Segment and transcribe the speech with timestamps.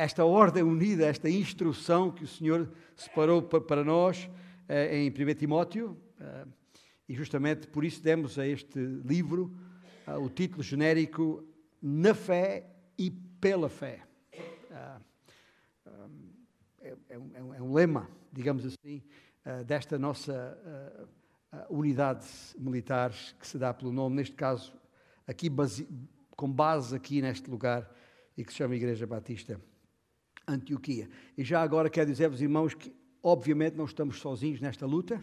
[0.00, 4.30] esta ordem unida, esta instrução que o Senhor separou para nós
[4.66, 6.46] eh, em 1 Timóteo, eh,
[7.06, 9.54] e justamente por isso demos a este livro
[10.06, 11.44] eh, o título genérico
[11.82, 12.64] Na Fé
[12.96, 14.02] e pela Fé.
[16.80, 19.02] É, é, um, é um lema, digamos assim,
[19.66, 20.58] desta nossa
[21.68, 22.26] unidade
[22.58, 24.72] militar que se dá pelo nome, neste caso,
[25.26, 25.50] aqui
[26.34, 27.90] com base aqui neste lugar,
[28.34, 29.60] e que se chama Igreja Batista
[30.52, 31.08] Antioquia.
[31.36, 35.22] E já agora quero dizer-vos, irmãos, que obviamente não estamos sozinhos nesta luta,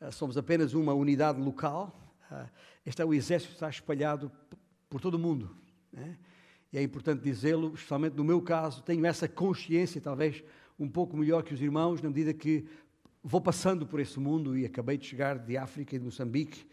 [0.00, 1.96] uh, somos apenas uma unidade local.
[2.30, 2.48] Uh,
[2.84, 4.30] este é o exército que está espalhado
[4.88, 5.54] por todo o mundo.
[5.92, 6.18] Né?
[6.72, 10.42] E é importante dizê-lo, especialmente no meu caso, tenho essa consciência, talvez
[10.78, 12.64] um pouco melhor que os irmãos, na medida que
[13.22, 16.66] vou passando por esse mundo e acabei de chegar de África e de Moçambique,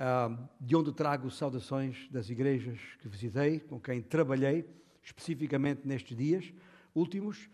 [0.00, 4.64] uh, de onde trago saudações das igrejas que visitei, com quem trabalhei,
[5.02, 6.52] especificamente nestes dias
[6.94, 7.48] últimos,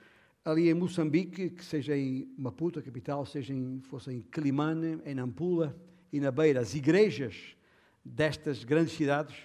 [0.44, 5.14] ali em Moçambique, que seja em Maputo, a capital, seja em, fosse em Quelimane, em
[5.14, 5.76] Nampula
[6.12, 7.56] e na Beira, as igrejas
[8.04, 9.36] destas grandes cidades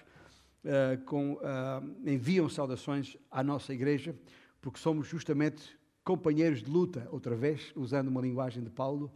[0.64, 4.14] uh, com, uh, enviam saudações à nossa igreja,
[4.60, 9.12] porque somos justamente companheiros de luta, outra vez, usando uma linguagem de Paulo,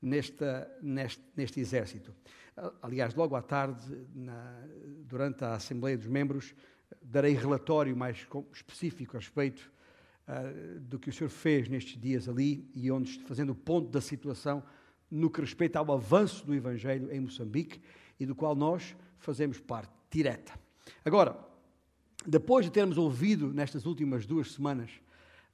[0.00, 2.12] nesta, neste, neste exército.
[2.82, 4.66] Aliás, logo à tarde, na,
[5.06, 6.54] durante a Assembleia dos Membros,
[7.00, 9.72] darei relatório mais específico a respeito
[10.28, 14.00] uh, do que o Senhor fez nestes dias ali e onde, fazendo o ponto da
[14.00, 14.62] situação
[15.10, 17.80] no que respeita ao avanço do Evangelho em Moçambique
[18.18, 20.52] e do qual nós fazemos parte direta.
[21.04, 21.36] Agora,
[22.26, 24.90] depois de termos ouvido nestas últimas duas semanas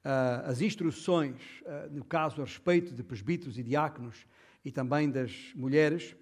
[0.05, 4.25] uh, as instruções, uh, no caso a respeito de presbíteros e diáconos
[4.63, 6.15] e também das mulheres,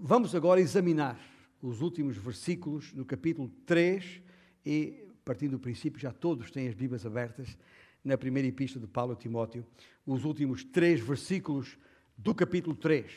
[0.00, 1.18] vamos agora examinar
[1.62, 4.22] os últimos versículos no capítulo 3
[4.64, 7.56] e, partindo do princípio, já todos têm as Bíblias abertas
[8.02, 9.64] na primeira epístola de Paulo a Timóteo,
[10.04, 11.78] os últimos três versículos
[12.18, 13.12] do capítulo 3.
[13.12, 13.16] Uh,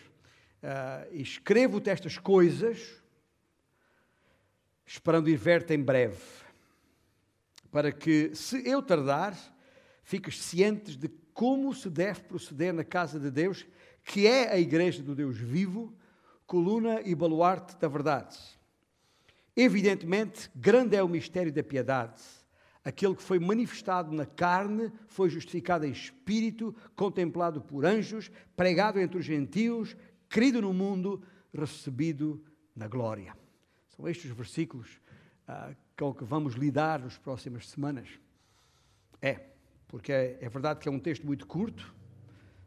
[0.61, 3.02] ah, Escrevo-te estas coisas,
[4.86, 6.21] esperando ir ver-te em breve,
[7.71, 9.36] para que, se eu tardar,
[10.04, 13.65] fiques cientes de como se deve proceder na casa de Deus,
[14.04, 15.92] que é a igreja do Deus vivo,
[16.45, 18.38] coluna e baluarte da verdade.
[19.55, 22.21] Evidentemente, grande é o mistério da piedade.
[22.83, 29.17] Aquele que foi manifestado na carne, foi justificado em espírito, contemplado por anjos, pregado entre
[29.17, 29.95] os gentios,
[30.30, 31.21] querido no mundo,
[31.53, 32.43] recebido
[32.75, 33.37] na glória.
[33.95, 34.99] São estes os versículos
[35.47, 38.09] uh, com que vamos lidar nas próximas semanas.
[39.21, 39.39] É,
[39.87, 41.95] porque é, é verdade que é um texto muito curto,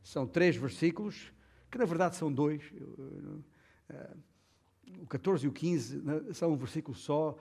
[0.02, 1.32] são três versículos,
[1.70, 2.62] que na verdade são dois.
[2.72, 3.44] Eu, eu,
[3.88, 4.16] Uh,
[5.00, 7.36] o 14 e o 15 né, são um versículo só.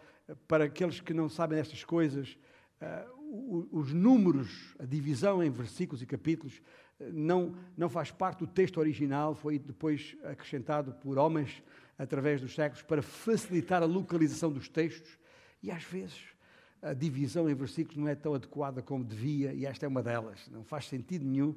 [0.47, 2.38] Para aqueles que não sabem estas coisas,
[2.81, 6.61] uh, os números, a divisão em versículos e capítulos,
[7.00, 11.61] uh, não, não faz parte do texto original, foi depois acrescentado por homens
[11.97, 15.17] através dos séculos para facilitar a localização dos textos.
[15.62, 16.35] E às vezes
[16.81, 20.47] a divisão em versículos não é tão adequada como devia, e esta é uma delas.
[20.51, 21.56] Não faz sentido nenhum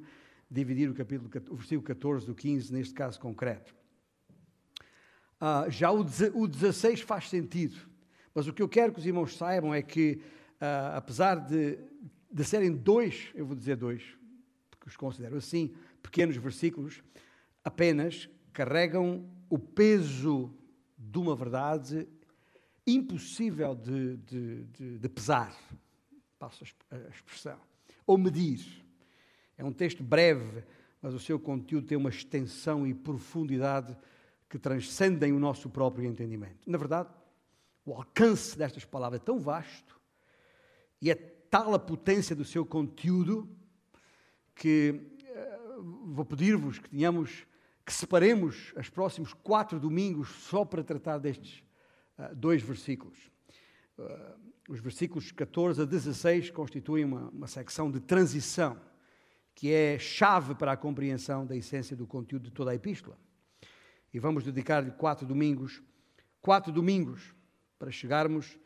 [0.49, 3.78] dividir o, capítulo, o versículo 14 do 15, neste caso concreto.
[5.39, 6.01] Uh, já o,
[6.33, 7.77] o 16 faz sentido,
[8.35, 10.21] mas o que eu quero que os irmãos saibam é que,
[10.61, 11.79] uh, apesar de,
[12.29, 14.03] de serem dois, eu vou dizer dois,
[14.69, 15.73] porque os considero assim,
[16.03, 17.01] pequenos versículos,
[17.63, 20.53] apenas carregam o peso
[20.97, 22.05] de uma verdade
[22.85, 25.55] impossível de, de, de, de pesar,
[26.37, 27.59] passo a expressão,
[28.05, 28.59] ou medir.
[29.57, 30.63] É um texto breve,
[31.01, 33.95] mas o seu conteúdo tem uma extensão e profundidade
[34.49, 36.67] que transcendem o nosso próprio entendimento.
[36.69, 37.09] Na verdade,
[37.85, 39.99] o alcance destas palavras é tão vasto
[40.99, 43.47] e é tal a potência do seu conteúdo
[44.55, 47.45] que uh, vou pedir-vos que tenhamos
[47.85, 51.63] que separemos os próximos quatro domingos só para tratar destes
[52.17, 53.17] uh, dois versículos.
[53.97, 58.79] Uh, os versículos 14 a 16 constituem uma, uma secção de transição
[59.55, 63.17] que é chave para a compreensão da essência do conteúdo de toda a epístola
[64.13, 65.81] e vamos dedicar-lhe quatro domingos,
[66.41, 67.33] quatro domingos,
[67.77, 68.57] para chegarmos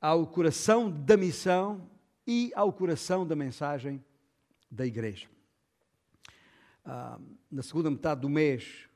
[0.00, 1.90] ao coração da missão
[2.26, 4.02] e ao coração da mensagem
[4.70, 5.28] da igreja.
[6.84, 7.18] Ah,
[7.50, 8.88] na segunda metade do mês,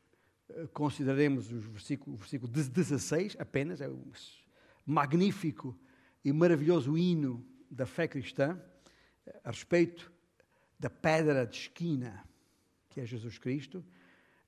[0.48, 4.10] eh, consideraremos o versículo, o versículo 16 apenas, é um
[4.86, 5.78] magnífico
[6.24, 8.58] e maravilhoso hino da fé cristã,
[9.26, 10.12] eh, a respeito
[10.78, 12.24] da pedra de esquina,
[12.88, 13.84] que é Jesus Cristo.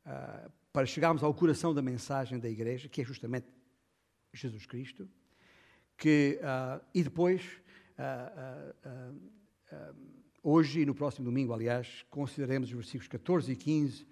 [0.04, 3.46] Uh, para chegarmos ao coração da mensagem da igreja, que é justamente
[4.30, 5.08] Jesus Cristo,
[5.96, 7.42] que, uh, e depois
[10.42, 14.06] hoje e no próximo domingo, aliás, consideraremos os versículos 14 e 15.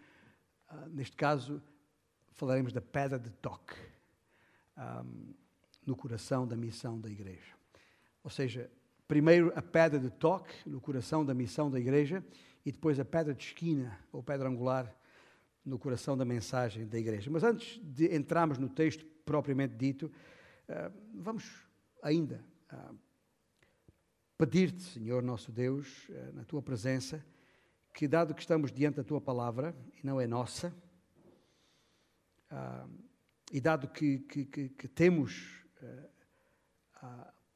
[0.88, 1.62] neste caso,
[2.32, 3.74] falaremos da pedra de toque
[4.78, 5.34] um,
[5.84, 7.52] no coração da missão da igreja.
[8.22, 8.70] Ou seja,
[9.06, 12.24] primeiro a pedra de toque no coração da missão da igreja
[12.64, 15.03] e depois a pedra de esquina ou pedra angular
[15.64, 17.30] no coração da mensagem da igreja.
[17.30, 21.44] Mas antes de entrarmos no texto propriamente dito, uh, vamos
[22.02, 22.98] ainda uh,
[24.36, 27.24] pedir-te, Senhor nosso Deus, uh, na tua presença,
[27.94, 30.74] que dado que estamos diante da tua palavra e não é nossa,
[33.52, 35.64] e dado que, que, que, que temos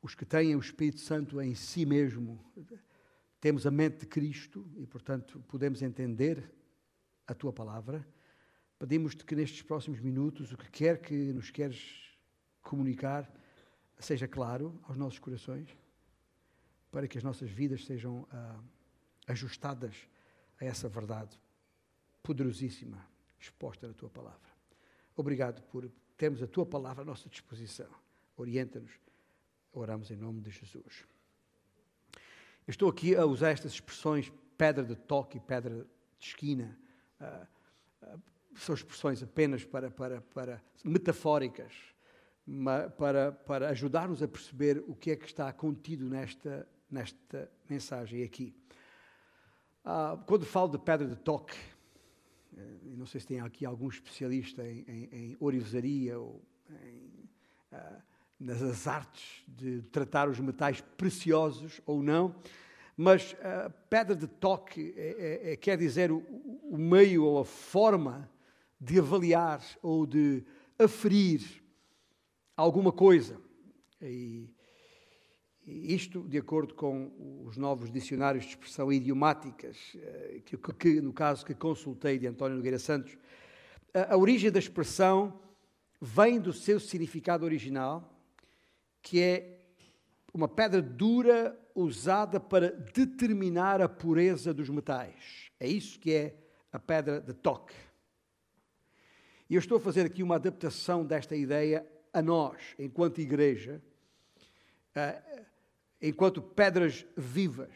[0.02, 2.44] os que têm o Espírito Santo em si mesmo,
[3.40, 6.52] temos a mente de Cristo e, portanto, podemos entender
[7.28, 8.04] a tua palavra.
[8.78, 12.16] Pedimos-te que nestes próximos minutos, o que quer que nos queres
[12.62, 13.30] comunicar,
[13.98, 15.68] seja claro aos nossos corações,
[16.90, 18.58] para que as nossas vidas sejam ah,
[19.26, 20.08] ajustadas
[20.60, 21.38] a essa verdade
[22.22, 23.06] poderosíssima
[23.38, 24.48] exposta na tua palavra.
[25.14, 27.90] Obrigado por termos a tua palavra à nossa disposição.
[28.36, 28.92] Orienta-nos.
[29.72, 31.04] Oramos em nome de Jesus.
[32.66, 35.86] Eu estou aqui a usar estas expressões pedra de toque e pedra
[36.18, 36.78] de esquina.
[37.20, 37.46] Uh,
[38.04, 38.22] uh,
[38.54, 41.72] são expressões apenas para, para, para metafóricas,
[42.96, 48.54] para, para ajudar-nos a perceber o que é que está contido nesta, nesta mensagem aqui.
[49.84, 51.56] Uh, quando falo de pedra de toque,
[52.56, 57.28] eh, não sei se tem aqui algum especialista em, em, em orivesaria ou em,
[58.38, 62.34] nas artes de tratar os metais preciosos ou não,
[63.00, 65.02] mas a pedra de toque é,
[65.46, 66.18] é, é, quer dizer o,
[66.64, 68.28] o, meio ou a forma
[68.80, 70.42] de avaliar ou de
[70.76, 71.62] aferir
[72.56, 73.40] alguma coisa.
[74.02, 74.52] E,
[75.64, 81.46] isto, de acordo com os novos dicionários de expressão idiomáticas, eh, que, que, no caso
[81.46, 83.16] que consultei de António Nogueira Santos,
[83.94, 85.38] a, a origem da expressão
[86.00, 88.18] vem do seu significado original,
[89.02, 89.57] que é
[90.32, 95.50] uma pedra dura usada para determinar a pureza dos metais.
[95.58, 96.36] É isso que é
[96.72, 97.74] a pedra de toque.
[99.48, 103.82] E eu estou a fazer aqui uma adaptação desta ideia a nós, enquanto igreja,
[104.94, 105.44] eh,
[106.02, 107.74] enquanto pedras vivas,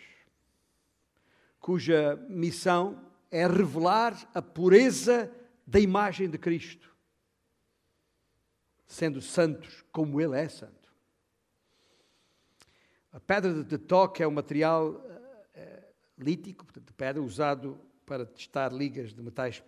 [1.58, 5.32] cuja missão é revelar a pureza
[5.66, 6.94] da imagem de Cristo,
[8.86, 10.81] sendo santos como Ele é santo.
[13.12, 15.84] A pedra de toque é um material uh,
[16.18, 19.62] lítico, portanto, pedra, usado para testar ligas de metais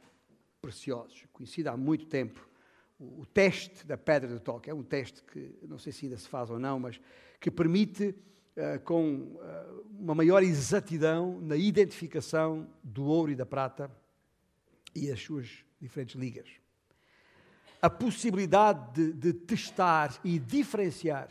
[0.62, 2.49] preciosos, conhecido há muito tempo.
[2.99, 6.17] O, o, teste da pedra de toque é um teste que não sei se ainda
[6.17, 6.99] se faz ou não, mas
[7.38, 8.14] que permite,
[8.56, 9.37] uh, com
[9.91, 13.91] uma maior exatidão na identificação do ouro e da prata
[14.94, 16.49] e as suas diferentes ligas.
[17.82, 21.29] A possibilidade de, de testar e diferenciar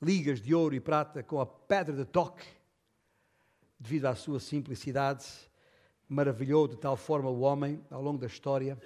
[0.00, 2.46] ligas de ouro e prata com a pedra de toque,
[3.78, 5.26] devido à sua simplicidade,
[6.08, 8.80] maravilhou de tal forma o homem ao longo da história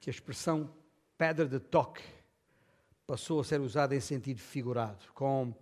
[0.00, 0.70] que a expressão
[1.16, 2.02] pedra de toque
[3.06, 5.54] passou a ser usada em sentido figurado, com,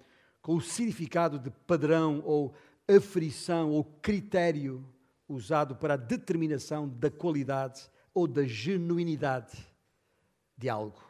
[0.43, 2.55] com o significado de padrão ou
[2.89, 4.85] aferição ou critério
[5.29, 9.57] usado para a determinação da qualidade ou da genuinidade
[10.57, 11.03] de algo,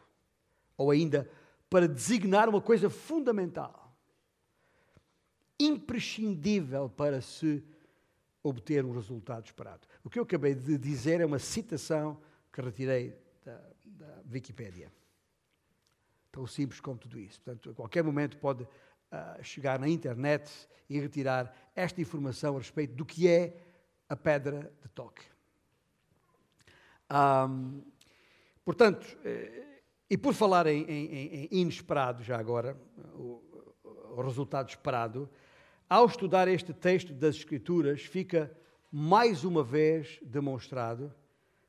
[0.76, 1.28] ou ainda
[1.68, 3.92] para designar uma coisa fundamental,
[5.58, 7.64] imprescindível para se
[8.42, 9.86] obter um resultado esperado.
[10.04, 12.20] O que eu acabei de dizer é uma citação
[12.52, 14.92] que retirei da, da Wikipédia.
[16.30, 17.40] Tão simples como tudo isso.
[17.40, 20.50] Portanto, a qualquer momento pode uh, chegar na internet
[20.88, 23.56] e retirar esta informação a respeito do que é
[24.08, 25.24] a pedra de toque.
[27.10, 27.82] Um,
[28.64, 29.73] portanto, eh,
[30.14, 32.76] e por falar em, em, em inesperado, já agora,
[33.14, 33.42] o,
[34.14, 35.28] o, resultado esperado,
[35.90, 38.56] ao estudar este texto das Escrituras, fica
[38.92, 41.12] mais uma vez demonstrado,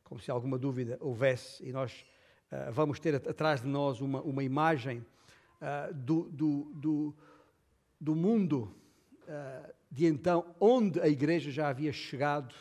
[0.04, 2.06] como se alguma dúvida houvesse, e nós
[2.52, 7.16] uh, vamos ter atrás de nós uma, uma imagem uh, do, do, do,
[8.00, 8.72] do, mundo
[9.24, 12.54] uh, de então, onde a igreja já havia chegado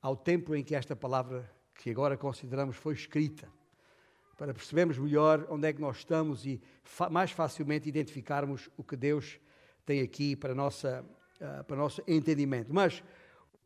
[0.00, 3.59] ao tempo em que esta palavra, que agora consideramos, foi escrita
[4.40, 8.96] para percebermos melhor onde é que nós estamos e fa mais facilmente identificarmos o que
[8.96, 9.38] Deus
[9.84, 11.04] tem aqui para, nossa,
[11.36, 12.72] uh, para o nosso entendimento.
[12.72, 13.04] Mas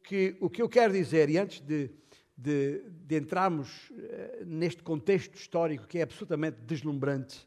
[0.02, 1.88] que, o que eu quero dizer, e antes de,
[2.36, 7.46] de, de entrarmos uh, neste contexto histórico que é absolutamente deslumbrante,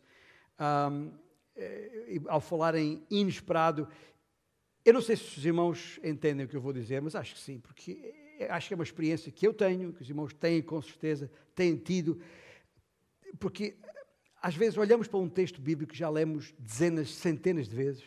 [0.57, 1.11] um,
[2.29, 3.89] ao falar em inesperado,
[4.85, 7.41] Eu não sei se os irmãos entendem o que eu vou dizer, mas acho que
[7.41, 8.15] sim, porque
[8.49, 11.75] acho que é uma experiência que eu tenho, que os irmãos têm com certeza, têm
[11.75, 12.21] tido,
[13.39, 13.77] porque
[14.41, 18.03] às vezes olhamos para um texto bíblico que já lemos dezenas, centenas de vezes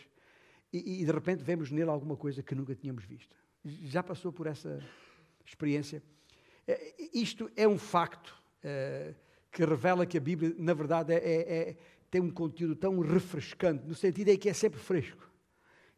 [0.72, 3.37] e, e de repente vemos nele alguma coisa que nunca tínhamos visto.
[3.64, 4.82] Já passou por essa
[5.44, 6.02] experiência?
[6.66, 9.14] É, isto é um facto é,
[9.50, 11.76] que revela que a Bíblia, na verdade, é, é,
[12.10, 15.30] tem um conteúdo tão refrescante, no sentido é que é sempre fresco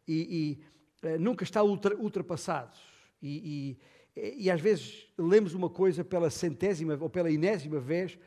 [0.06, 0.58] e,
[1.02, 2.76] e é, nunca está ultra, ultrapassado.
[3.20, 3.76] E,
[4.16, 8.18] e, e, às vezes lemos uma coisa pela centésima ou pela enésima vez,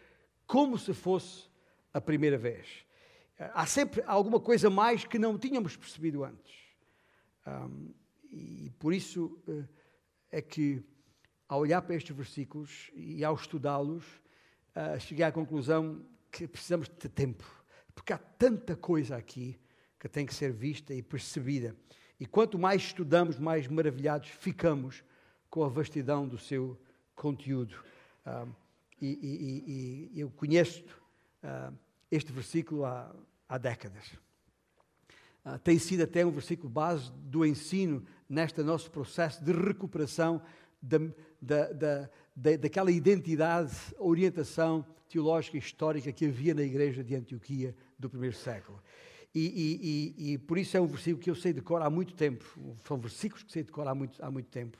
[0.46, 1.50] como se fosse
[1.94, 2.86] a primeira vez.
[3.38, 6.56] Há sempre alguma coisa mais que não tínhamos percebido antes.
[7.46, 7.94] Um,
[8.32, 9.68] e por isso uh,
[10.32, 10.84] é que,
[11.48, 14.04] ao olhar para estes versículos e ao estudá-los,
[14.75, 17.46] uh, cheguei à conclusão que precisamos de tempo,
[17.94, 19.60] porque há tanta coisa aqui
[20.00, 21.75] que tem que ser vista e percebida.
[22.20, 25.04] E quanto mais estudamos, mais maravilhados ficamos
[25.50, 26.80] com a vastidão do seu
[27.16, 27.84] conteúdo.
[28.25, 28.52] Um,
[29.02, 30.84] e, e, e, eu conheço
[31.44, 31.75] uh,
[32.10, 33.14] este versículo há,
[33.48, 34.06] há décadas.
[35.46, 40.42] Uh, tem sido até um versículo base do ensino neste nosso processo de recuperação
[40.82, 40.98] da,
[41.42, 47.75] da, da, da, daquela identidade, orientação teológica e histórica que havia na igreja de Antioquia
[47.98, 48.82] do primeiro século.
[49.34, 51.90] E, e, e, e, por isso é um versículo que eu sei de cor há
[51.90, 52.46] muito tempo.
[52.88, 54.78] São versículos que sei de cor há muito, há muito tempo.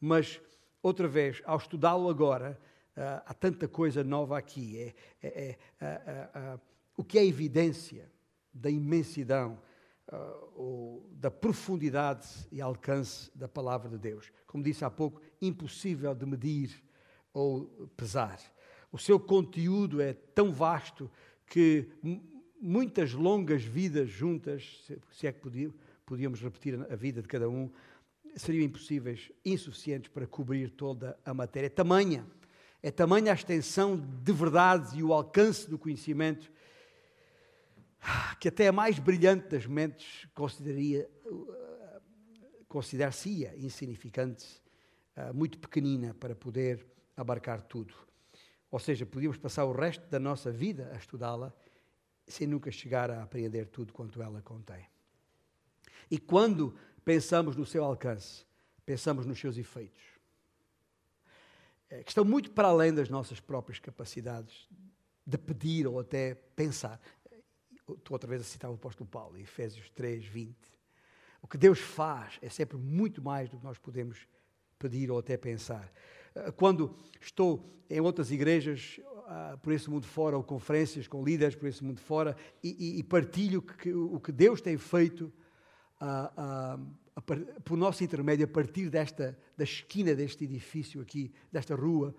[0.00, 0.40] Mas,
[0.80, 2.58] outra vez, ao estudá-lo agora,
[2.96, 4.78] há tanta coisa nova aqui.
[4.78, 6.60] É, é, é uh, uh,
[6.96, 8.10] o que é evidência
[8.52, 9.58] da imensidão,
[10.54, 14.30] ou da profundidade e alcance da palavra de Deus.
[14.46, 16.82] Como disse há pouco, impossível de medir
[17.32, 18.40] ou pesar.
[18.92, 21.10] O seu conteúdo é tão vasto
[21.46, 21.88] que
[22.60, 25.72] muitas longas vidas juntas, se é que
[26.04, 27.70] podíamos repetir a vida de cada um,
[28.36, 31.68] seriam impossíveis, insuficientes para cobrir toda a matéria.
[31.68, 32.24] Tamanha
[32.82, 36.50] é tamanha a extensão de verdade e o alcance do conhecimento
[38.38, 41.08] que até a mais brilhante das mentes consideraria,
[42.68, 44.62] considar-se-ia insignificante,
[45.16, 47.94] ah, muito pequenina para poder abarcar tudo.
[48.70, 51.52] Ou seja, podíamos passar o resto da nossa vida a estudá-la
[52.26, 54.84] sem nunca chegar a apreender tudo quanto ela contém.
[56.10, 58.44] E quando pensamos no seu alcance,
[58.84, 60.15] pensamos nos seus efeitos.
[61.90, 64.68] Eh, que estão muito para além das nossas próprias capacidades
[65.24, 67.00] de pedir ou até pensar.
[67.72, 70.56] Estou outra vez a citar o apóstolo Paulo, Efésios 3, 20.
[71.42, 74.26] O que Deus faz é sempre muito mais do que nós podemos
[74.78, 75.92] pedir ou até pensar.
[76.34, 81.54] Eh, quando estou em outras igrejas uh, por esse mundo fora, ou conferências com líderes
[81.54, 85.32] por esse mundo fora, e, e, e partilho que, o que Deus tem feito
[86.00, 86.96] uh, uh,
[87.64, 92.14] por nosso intermédio, a partir desta, da esquina deste edifício aqui, desta rua,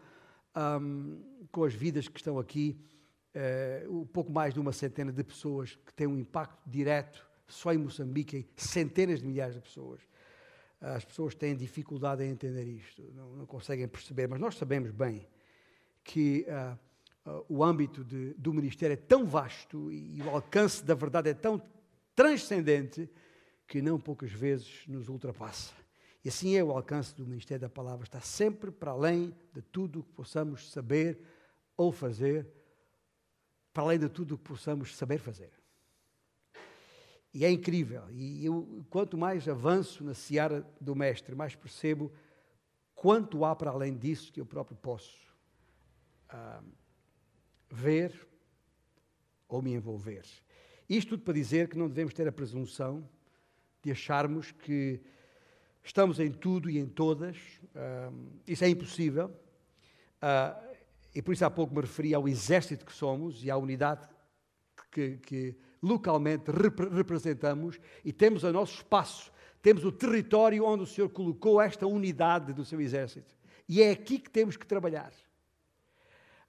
[0.56, 2.80] um, com as vidas que estão aqui,
[3.88, 7.78] um pouco mais de uma centena de pessoas que têm um impacto direto só em
[7.78, 10.02] Moçambique, centenas de milhares de pessoas.
[10.80, 15.26] As pessoas têm dificuldade em entender isto, não, não conseguem perceber, mas nós sabemos bem
[16.04, 20.86] que uh, uh, o âmbito de, do ministério é tão vasto e, e o alcance
[20.86, 21.62] da verdade é tão
[22.16, 23.10] transcendente
[23.68, 25.74] que não poucas vezes nos ultrapassa.
[26.24, 30.00] E assim é o alcance do ministério da palavra, está sempre para além de tudo
[30.00, 31.20] o que possamos saber
[31.76, 32.48] ou fazer,
[33.74, 35.52] para além de tudo o que possamos saber fazer.
[37.34, 42.12] E é incrível, e eu, quanto mais avanço na seara do Mestre, mais percebo
[42.96, 45.16] quanto há para além disso que eu próprio posso
[46.30, 46.64] ah,
[47.70, 48.28] ver
[49.48, 50.26] ou me envolver.
[50.90, 53.08] Isto tudo para dizer que não devemos ter a presunção
[53.88, 55.00] de acharmos que
[55.82, 57.38] estamos em tudo e em todas.
[57.74, 58.14] Uh,
[58.46, 59.28] isso é impossível.
[60.22, 60.78] Uh,
[61.16, 64.06] e por isso há pouco me referi ao exército que somos e à unidade
[64.92, 70.88] que, que localmente rep representamos e temos o nosso espaço, temos o território onde o
[70.88, 73.38] Senhor colocou esta unidade do seu exército.
[73.70, 75.14] E é aqui que temos que trabalhar.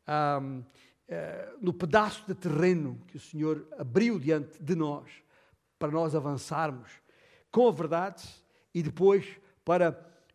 [0.08, 0.64] Um, uh,
[1.10, 5.10] ah, no pedaço de terreno que o Senhor abriu diante de nós,
[5.78, 6.90] para nós avançarmos
[7.50, 8.22] com a verdade
[8.74, 9.90] e depois para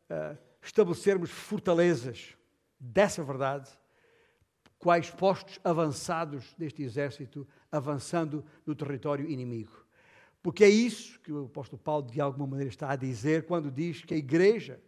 [0.09, 2.35] uh, estabelecermos fortalezas
[2.79, 3.69] dessa verdade,
[4.77, 9.85] quais postos avançados deste exército avançando no território inimigo.
[10.41, 14.03] Porque é isso que o apóstolo Paulo, de alguma maneira, está a dizer quando diz
[14.03, 14.81] que a igreja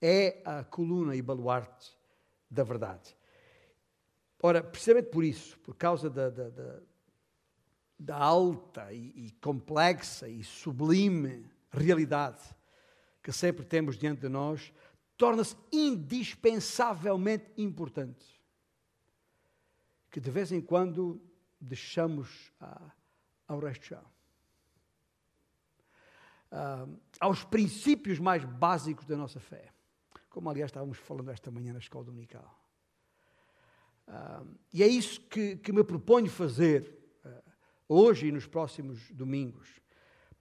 [0.00, 1.96] é a coluna e baluarte
[2.50, 3.14] da verdade.
[4.42, 6.80] Ora, precisamente por isso, por causa da, da, da,
[7.98, 11.44] da alta e, e complexa e sublime
[11.76, 12.42] realidade
[13.22, 14.72] que sempre temos diante de nós,
[15.16, 18.24] torna-se indispensavelmente importante.
[20.10, 21.20] Que de vez em quando
[21.60, 22.92] deixamos ah,
[23.48, 24.04] ao resto chão.
[26.50, 26.86] Ah,
[27.18, 29.72] aos princípios mais básicos da nossa fé.
[30.30, 32.62] Como, aliás, estávamos falando esta manhã na escola dominical.
[34.06, 37.42] Ah, e é isso que, que me proponho fazer ah,
[37.88, 39.80] hoje e nos próximos domingos.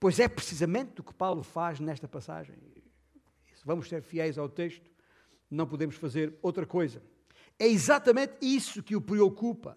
[0.05, 2.55] Pois é precisamente o que Paulo faz nesta passagem.
[3.55, 4.87] Se vamos ser fiéis ao texto,
[5.49, 7.01] não podemos fazer outra coisa.
[7.57, 9.75] É exatamente isso que o preocupa.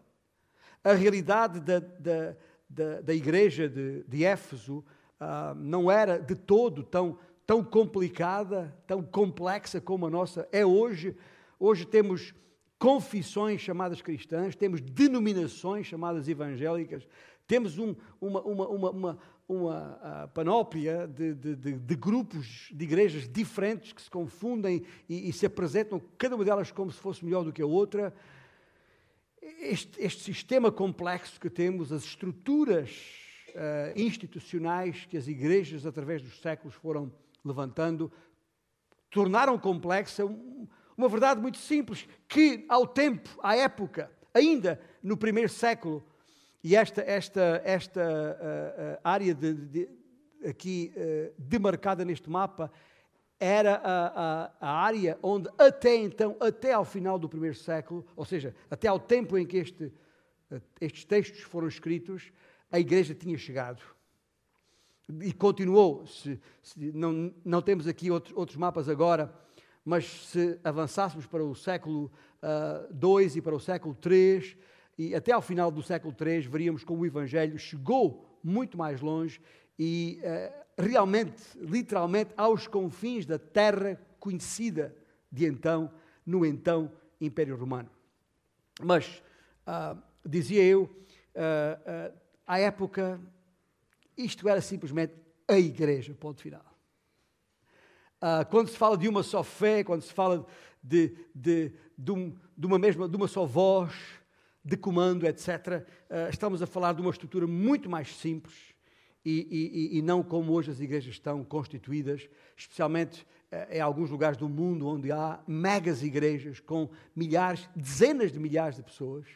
[0.85, 2.37] A realidade da, da,
[2.69, 4.85] da, da igreja de, de Éfeso
[5.19, 11.17] uh, não era de todo tão, tão complicada, tão complexa como a nossa é hoje.
[11.59, 12.35] Hoje temos
[12.79, 17.09] confissões chamadas cristãs, temos denominações chamadas evangélicas,
[17.47, 19.19] temos um, uma, uma, uma,
[19.49, 25.33] uma, panóplia de, de, de, de, grupos de igrejas diferentes que se confundem e, e,
[25.33, 28.15] se apresentam, cada uma delas como se fosse melhor do que a outra.
[29.61, 32.91] Este, este sistema complexo que temos, as estruturas
[33.55, 37.11] uh, institucionais que as igrejas, através dos séculos, foram
[37.43, 38.13] levantando,
[39.11, 40.27] tornaram complexa
[40.95, 46.05] uma verdade muito simples, que ao tempo, à época, ainda no primeiro século,
[46.63, 49.89] e esta, esta, esta uh, área de, de,
[50.47, 52.71] aqui uh, demarcada neste mapa
[53.39, 58.25] era a, a, a, área onde até então, até ao final do primeiro século, ou
[58.25, 59.93] seja, até ao tempo em que este,
[60.81, 62.33] estes textos foram escritos,
[62.71, 63.81] a igreja tinha chegado.
[65.23, 66.05] E continuou.
[66.07, 69.33] Se, se, não, não temos aqui outros, outros mapas agora,
[69.85, 72.11] mas se avançássemos para o século
[72.43, 74.59] II uh, e para o século III,
[74.99, 79.41] e até ao final do século III, veríamos como o Evangelho chegou muito mais longe
[79.79, 84.95] e uh, realmente, literalmente, aos confins da terra conhecida
[85.31, 85.89] de então,
[86.27, 87.89] no então Império Romano.
[88.83, 89.23] Mas,
[89.67, 92.13] uh, dizia eu, uh,
[92.45, 93.21] à época,
[94.17, 95.15] isto era simplesmente
[95.47, 96.65] a igreja, ponto final.
[98.51, 100.45] Quando se fala de uma só fé, quando se fala
[100.83, 103.95] de, de, de, um, de uma mesma, de uma só voz,
[104.69, 108.55] de comando, etc., ah, estamos a falar de uma estrutura muito mais simples
[109.25, 114.37] e, e, e não como hoje as igrejas estão constituídas, especialmente uh, em alguns lugares
[114.37, 119.27] do mundo onde há megas igrejas com milhares, dezenas de milhares de pessoas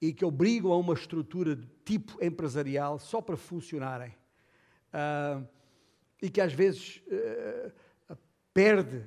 [0.00, 4.14] e que obrigam a uma estrutura de tipo empresarial só para funcionarem.
[4.94, 5.46] Uh,
[6.20, 7.02] e que às vezes
[8.54, 9.04] perde,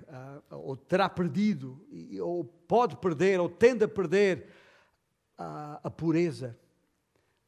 [0.50, 1.80] ou terá perdido,
[2.20, 4.50] ou pode perder, ou tende a perder
[5.38, 6.58] a, a pureza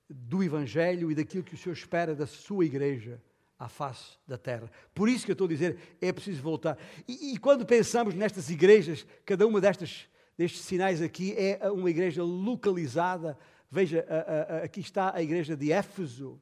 [0.09, 3.21] do Evangelho e daquilo que o Senhor espera da sua igreja
[3.59, 4.69] à face da terra.
[4.93, 6.77] Por isso que eu estou a dizer, é preciso voltar.
[7.07, 12.23] E, e quando pensamos nestas igrejas, cada uma destas, destes sinais aqui é uma igreja
[12.23, 13.37] localizada.
[13.69, 16.39] Veja, a, a, aqui está a igreja de Éfeso.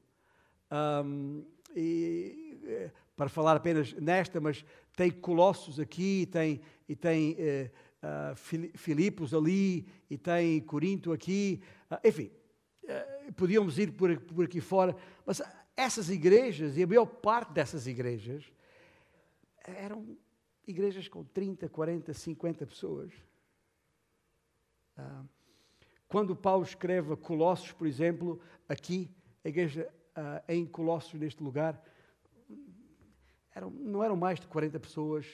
[0.71, 1.43] Um,
[1.75, 7.71] e, eh, para falar apenas nesta, mas tem Colossos aqui, tem, e tem eh,
[8.05, 8.35] uh,
[8.77, 12.31] Filipos ali, e tem Corinto aqui, uh, enfim,
[12.83, 15.41] uh, podíamos ir por, por aqui fora, mas
[15.75, 18.45] essas igrejas, e a maior parte dessas igrejas,
[19.63, 20.17] eram
[20.67, 23.11] igrejas com 30, 40, 50 pessoas.
[24.97, 25.27] Uh,
[26.07, 28.39] quando Paulo escreve a Colossos, por exemplo,
[28.69, 29.09] aqui,
[29.43, 31.81] a igreja uh, em Colossos, neste lugar,
[33.53, 35.25] eram, não eram mais de 40 pessoas,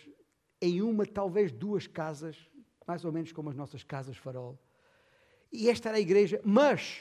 [0.62, 2.38] em uma, talvez duas casas,
[2.92, 4.62] mais ou menos como as nossas casas farol.
[5.50, 7.00] E esta era a igreja, mas,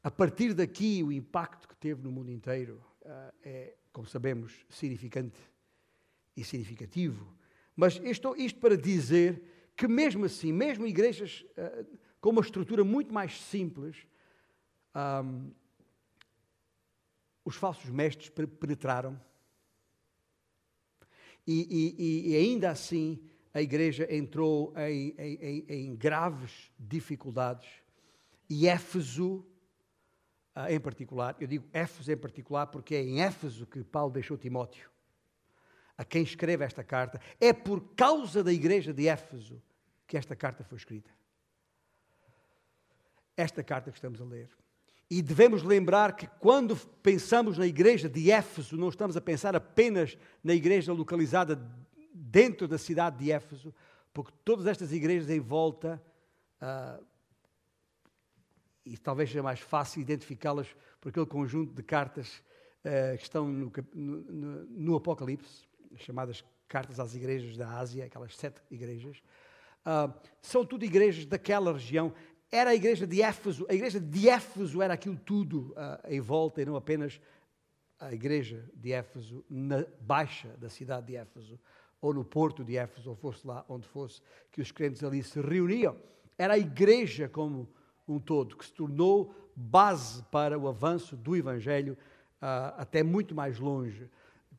[0.00, 5.40] a partir daqui, o impacto que teve no mundo inteiro uh, é, como sabemos, significante
[6.36, 7.34] e significativo.
[7.74, 9.42] Mas isto, isto para dizer
[9.74, 14.06] que, mesmo assim, mesmo igrejas uh, com uma estrutura muito mais simples,
[15.24, 15.50] um,
[17.44, 19.20] os falsos mestres penetraram
[21.44, 23.20] e, e, e ainda assim
[23.56, 27.66] a igreja entrou em, em, em graves dificuldades
[28.50, 29.46] e Éfeso,
[30.54, 34.36] ah, em particular, eu digo Éfeso em particular porque é em Éfeso que Paulo deixou
[34.36, 34.90] Timóteo,
[35.96, 37.18] a quem escreve esta carta.
[37.40, 39.62] É por causa da igreja de Éfeso
[40.06, 41.10] que esta carta foi escrita.
[43.38, 44.50] Esta carta que estamos a ler.
[45.08, 50.18] E devemos lembrar que quando pensamos na igreja de Éfeso, não estamos a pensar apenas
[50.44, 51.56] na igreja localizada
[52.16, 53.74] dentro da cidade de Éfeso,
[54.12, 56.02] porque todas estas igrejas em volta,
[56.62, 57.04] uh,
[58.84, 62.42] e talvez seja mais fácil identificá-las por aquele conjunto de cartas
[62.80, 68.60] uh, que estão no, no, no Apocalipse, chamadas cartas às igrejas da Ásia, aquelas sete
[68.70, 69.18] igrejas.
[69.84, 72.12] Uh, são tudo igrejas daquela região.
[72.50, 75.74] Era a igreja de Éfeso, a igreja de Éfeso era aquilo tudo
[76.06, 77.20] em volta e não apenas
[77.98, 81.58] a igreja de Éfeso na baixa da cidade de Éfeso,
[82.06, 85.40] ou no porto de Éfeso, ou fosse lá onde fosse, que os crentes ali se
[85.40, 85.96] reuniam.
[86.38, 87.68] Era a igreja como
[88.06, 91.94] um todo, que se tornou base para o avanço do Evangelho
[92.40, 94.08] uh, até muito mais longe.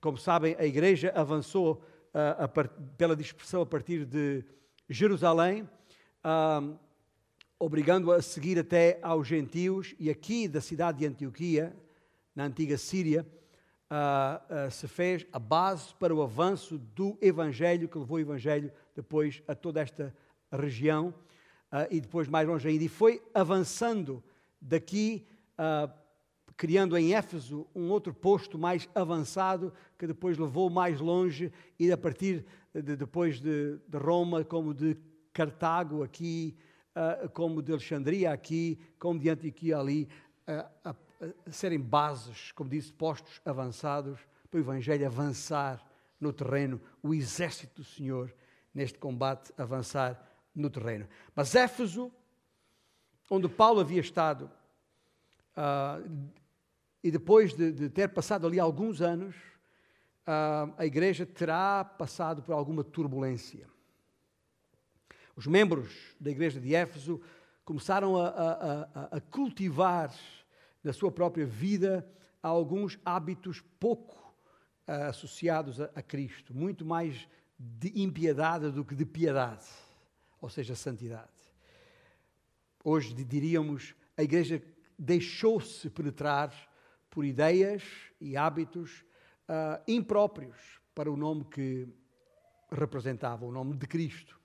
[0.01, 1.81] Como sabem, a igreja avançou
[2.13, 2.47] uh, a
[2.97, 4.43] pela dispersão a partir de
[4.89, 5.63] Jerusalém,
[6.25, 6.77] uh,
[7.57, 11.73] obrigando-a a seguir até aos gentios, e aqui da cidade de Antioquia,
[12.35, 13.25] na antiga Síria,
[13.91, 18.71] uh, uh, se fez a base para o avanço do Evangelho, que levou o Evangelho
[18.95, 20.13] depois a toda esta
[20.51, 21.13] região
[21.71, 22.83] uh, e depois mais longe ainda.
[22.83, 24.23] E foi avançando
[24.59, 25.27] daqui,
[26.55, 31.97] criando em Éfeso um outro posto mais avançado, que depois levou mais longe, e a
[31.97, 34.97] partir de, depois de, de Roma, como de
[35.31, 36.57] Cartago aqui,
[37.33, 40.09] como de Alexandria aqui, como de Antioquia ali,
[40.83, 40.95] a
[41.51, 45.85] serem bases, como disse, postos avançados para o Evangelho avançar
[46.19, 48.33] no terreno, o exército do Senhor
[48.73, 50.19] neste combate avançar
[50.53, 51.07] no terreno.
[51.35, 52.11] Mas Éfeso,
[53.29, 54.49] onde Paulo havia estado,
[55.55, 56.29] uh,
[57.03, 62.53] e depois de, de, ter passado ali alguns anos, uh, a igreja terá passado por
[62.53, 63.67] alguma turbulência.
[65.35, 67.21] Os membros da igreja de Éfeso
[67.63, 70.11] começaram a, a, a, a cultivar
[70.83, 72.07] na sua própria vida
[72.41, 74.15] alguns hábitos pouco
[74.87, 77.27] uh, associados a, a, Cristo, muito mais
[77.59, 79.65] de impiedade do que de piedade,
[80.39, 81.31] ou seja, santidade.
[82.83, 84.61] Hoje diríamos a igreja
[84.97, 86.53] deixou-se penetrar
[87.09, 87.83] por ideias
[88.19, 89.03] e hábitos
[89.49, 91.87] uh, impróprios para o nome que
[92.71, 94.39] representava, o nome de Cristo.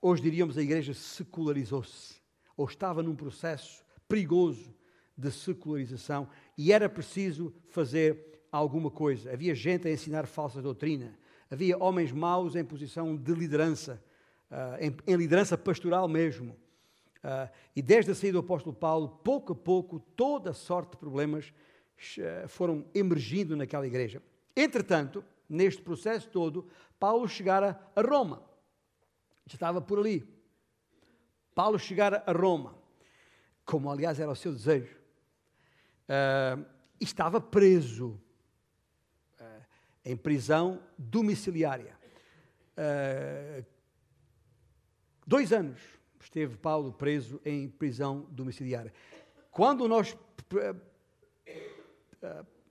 [0.00, 2.20] Hoje diríamos a igreja secularizou-se,
[2.56, 4.74] ou estava num processo perigoso
[5.16, 9.32] de secularização e era preciso fazer alguma coisa.
[9.32, 11.18] Havia gente a ensinar falsa doutrina,
[11.50, 14.02] havia homens maus em posição de liderança,
[14.50, 16.56] uh, em, liderança pastoral mesmo.
[17.24, 20.96] Uh, e desde a saída do apóstolo Paulo, pouco a pouco, toda a sorte de
[20.96, 21.52] problemas
[22.18, 24.22] uh, foram emergindo naquela igreja.
[24.56, 26.66] Entretanto, neste processo todo,
[26.98, 28.42] Paulo chegara a Roma.
[29.46, 30.26] Já estava por ali.
[31.54, 32.74] Paulo chegara a Roma,
[33.64, 35.01] como aliás era o seu desejo
[36.12, 36.64] uh,
[37.00, 38.20] estava preso
[39.40, 39.64] uh,
[40.04, 41.96] em prisão domiciliária.
[42.76, 43.64] Uh,
[45.26, 45.80] dois anos
[46.20, 48.92] esteve Paulo preso em prisão domiciliária.
[49.50, 50.16] Quando nós,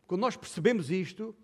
[0.08, 1.36] quando nós percebemos isto,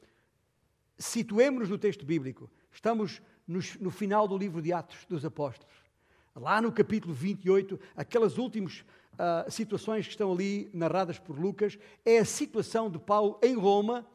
[0.97, 2.49] situemos-nos no texto bíblico.
[2.71, 5.75] Estamos no, final do livro de Atos dos Apóstolos.
[6.35, 8.83] Lá no capítulo 28, aquelas últimas
[9.17, 14.05] uh, situações que estão ali narradas por Lucas, é a situação de Paulo em Roma,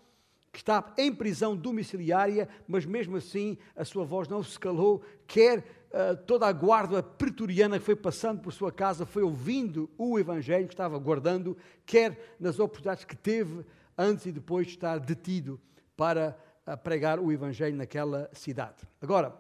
[0.53, 5.61] que está em prisão domiciliária, mas mesmo assim a sua voz não se calou, quer
[5.61, 10.69] uh, toda a guarda pretoriana que foi passando por sua casa foi ouvindo o Evangelho
[10.69, 13.65] que estava guardando, quer nas oportunidades que teve
[13.97, 15.59] antes e depois de estar detido
[15.97, 16.37] para
[16.67, 18.87] uh, pregar o Evangelho naquela cidade.
[19.01, 19.35] Agora,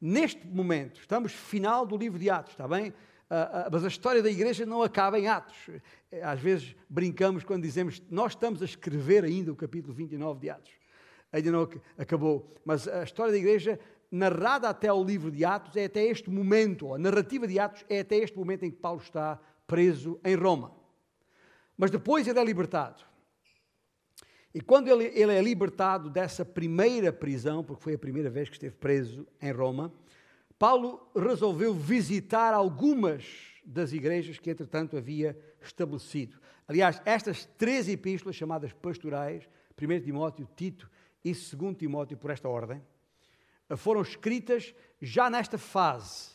[0.00, 2.92] neste momento, estamos final do livro de Atos, está bem?
[3.30, 5.56] Uh, uh, mas a história da igreja não acaba em Atos.
[6.20, 10.72] Às vezes brincamos quando dizemos nós estamos a escrever ainda o capítulo 29 de Atos.
[11.32, 12.52] Ainda não acabou.
[12.64, 13.78] Mas a história da igreja,
[14.10, 16.92] narrada até ao livro de Atos, é até este momento.
[16.92, 20.74] A narrativa de Atos é até este momento em que Paulo está preso em Roma.
[21.78, 23.04] Mas depois ele é libertado.
[24.52, 28.56] E quando ele, ele é libertado dessa primeira prisão, porque foi a primeira vez que
[28.56, 29.92] esteve preso em Roma,
[30.60, 33.24] Paulo resolveu visitar algumas
[33.64, 36.38] das igrejas que, entretanto, havia estabelecido.
[36.68, 39.48] Aliás, estas três epístolas, chamadas pastorais,
[39.80, 40.90] 1 Timóteo, Tito
[41.24, 42.82] e 2 Timóteo, por esta ordem,
[43.74, 46.32] foram escritas já nesta fase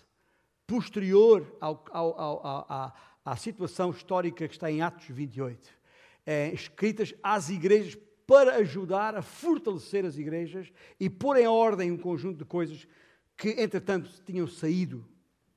[0.65, 5.69] posterior ao, ao, ao, à, à situação histórica que está em Atos 28.
[6.25, 11.97] É, escritas às igrejas para ajudar a fortalecer as igrejas e pôr em ordem um
[11.97, 12.87] conjunto de coisas
[13.37, 15.05] que, entretanto, tinham saído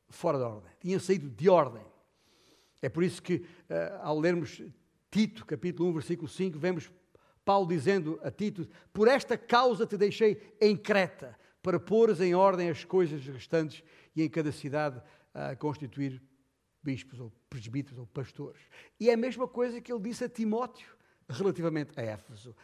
[0.09, 1.85] fora da ordem, tinham saído de ordem.
[2.81, 3.45] É por isso que, uh,
[4.03, 4.63] ao lermos
[5.11, 6.91] Tito, capítulo 1, versículo 5, vemos
[7.45, 12.69] Paulo dizendo a Tito: Por esta causa te deixei em Creta, para pôres em ordem
[12.69, 13.83] as coisas restantes
[14.15, 16.23] e em cada cidade uh, constituir
[16.83, 18.63] bispos ou presbíteros ou pastores.
[18.99, 20.89] E é a mesma coisa que ele disse a Timóteo
[21.29, 22.55] relativamente a Éfeso.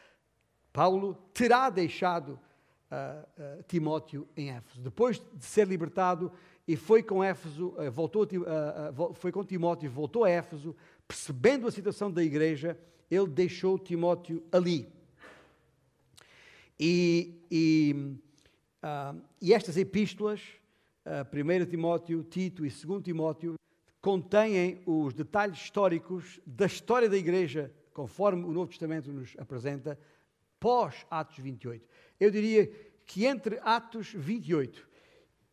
[0.73, 2.39] Paulo terá deixado
[2.95, 4.81] uh, uh, Timóteo em Éfeso.
[4.81, 6.31] Depois de ser libertado
[6.67, 8.27] e foi com Éfeso, uh, voltou,
[9.15, 10.75] foi com Timóteo, voltou a Éfeso,
[11.07, 12.79] percebendo a situação da igreja,
[13.11, 14.89] ele deixou Timóteo ali.
[16.81, 18.17] E, e,
[19.41, 20.41] e estas epístolas,
[21.07, 23.55] 1 Timóteo, Tito e 2 Timóteo,
[24.01, 29.99] contêm os detalhes históricos da história da igreja, conforme o Novo Testamento nos apresenta,
[30.59, 31.87] pós Atos 28.
[32.19, 32.67] Eu diria
[33.07, 34.89] que entre Atos 28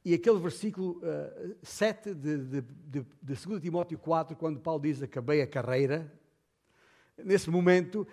[0.03, 5.01] e aquele versículo uh, 7 de, de, de, de 2 Timóteo 4, quando Paulo diz:
[5.01, 6.11] Acabei a carreira,
[7.17, 8.07] nesse momento,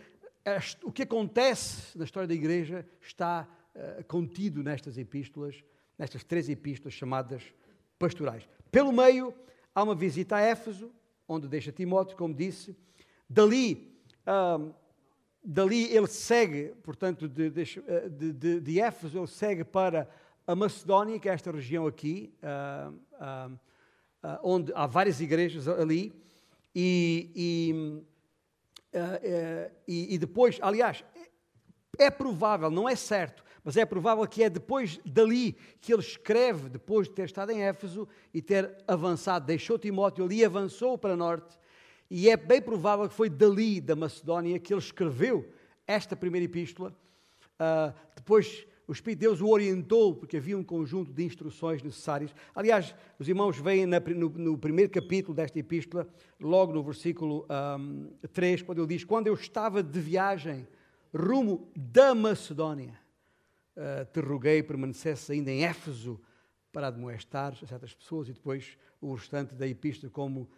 [0.83, 5.63] o que acontece na história da igreja está uh, contido nestas epístolas,
[5.99, 7.43] nestas três epístolas chamadas
[7.99, 8.47] pastorais.
[8.71, 9.35] Pelo meio,
[9.75, 10.93] há uma visita a Éfeso,
[11.27, 12.77] onde deixa Timóteo, como disse.
[13.29, 13.99] Dali.
[14.27, 14.75] Uh,
[15.51, 17.65] dali ele segue, portanto, de, de,
[18.35, 20.07] de, de, Éfeso, ele segue para
[20.47, 26.13] a Macedónia, que é esta região aqui, uh, uh, onde há várias igrejas ali,
[26.75, 28.05] e, e,
[29.89, 31.03] e, e, depois, aliás,
[31.99, 36.69] é provável, não é certo, mas é provável que é depois dali que ele escreve,
[36.69, 41.59] depois de ter estado em Éfeso e ter avançado, deixou Timóteo ali, avançou para norte
[42.11, 45.49] e é bem provável que foi dali, da Macedónia, que ele escreveu
[45.87, 46.95] esta primeira epístola.
[47.61, 52.35] Uh, depois o Espírito de Deus o orientou, porque havia um conjunto de instruções necessárias.
[52.55, 56.09] Aliás, os irmãos veem na, no, no, primeiro capítulo desta epístola,
[56.41, 57.47] logo no versículo
[57.79, 60.67] um, 3, quando ele diz: Quando eu estava de viagem
[61.15, 62.99] rumo da Macedónia,
[63.77, 66.19] uh, te roguei permanecesse ainda em Éfeso
[66.73, 70.49] para admoestar certas pessoas, e depois o restante da epístola, como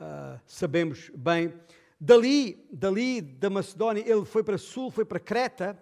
[0.00, 1.52] uh, sabemos bem.
[2.00, 5.78] Dali, dali da Macedónia, ele foi para sul, foi para Creta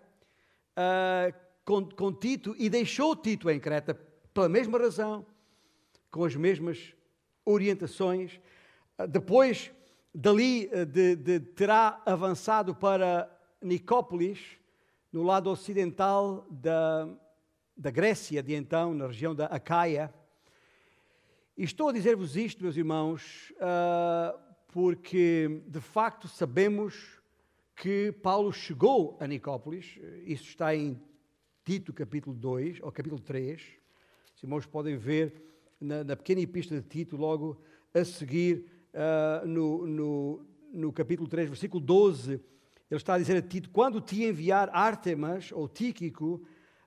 [0.77, 3.95] uh, com, com Tito e deixou Tito em Creta
[4.33, 5.27] pela mesma razão,
[6.11, 6.95] com as mesmas
[7.45, 8.41] orientações.
[8.99, 9.73] Uh, depois,
[10.15, 14.59] dali de, de, terá avançado para Nicópolis,
[15.13, 17.09] no lado ocidental da,
[17.77, 20.13] da Grécia de então, na região da Acaia.
[21.55, 24.39] E estou a dizer-vos isto, meus irmãos, uh,
[24.69, 27.21] porque de facto sabemos
[27.77, 30.99] que Paulo chegou a Nicópolis, isso está em
[31.63, 33.61] Tito capítulo 2, ou capítulo 3.
[34.35, 35.45] Os irmãos podem ver
[35.79, 37.61] na, na pequena epístola de Tito, logo
[37.93, 42.43] a seguir, uh, no, no, no capítulo 3, versículo 12, ele
[42.91, 46.43] está a dizer a Tito: Quando te enviar Ártemas ou Tíquico,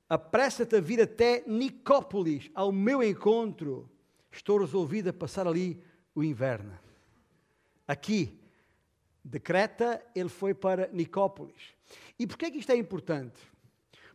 [0.10, 3.92] apressa-te a vir até Nicópolis, ao meu encontro
[4.38, 5.82] estou resolvido a passar ali
[6.14, 6.78] o inverno.
[7.88, 8.40] Aqui,
[9.24, 11.74] de Creta, ele foi para Nicópolis.
[12.18, 13.40] E porquê que isto é importante?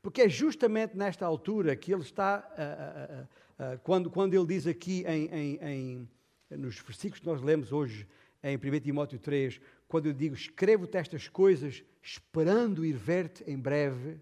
[0.02, 4.66] Porque é justamente nesta altura que ele está, uh, uh, uh, quando, quando ele diz
[4.66, 6.08] aqui em, em,
[6.50, 8.06] em, nos versículos que nós lemos hoje,
[8.42, 14.18] em 1 Timóteo 3, quando eu digo, escrevo-te estas coisas, esperando ir ver-te em breve,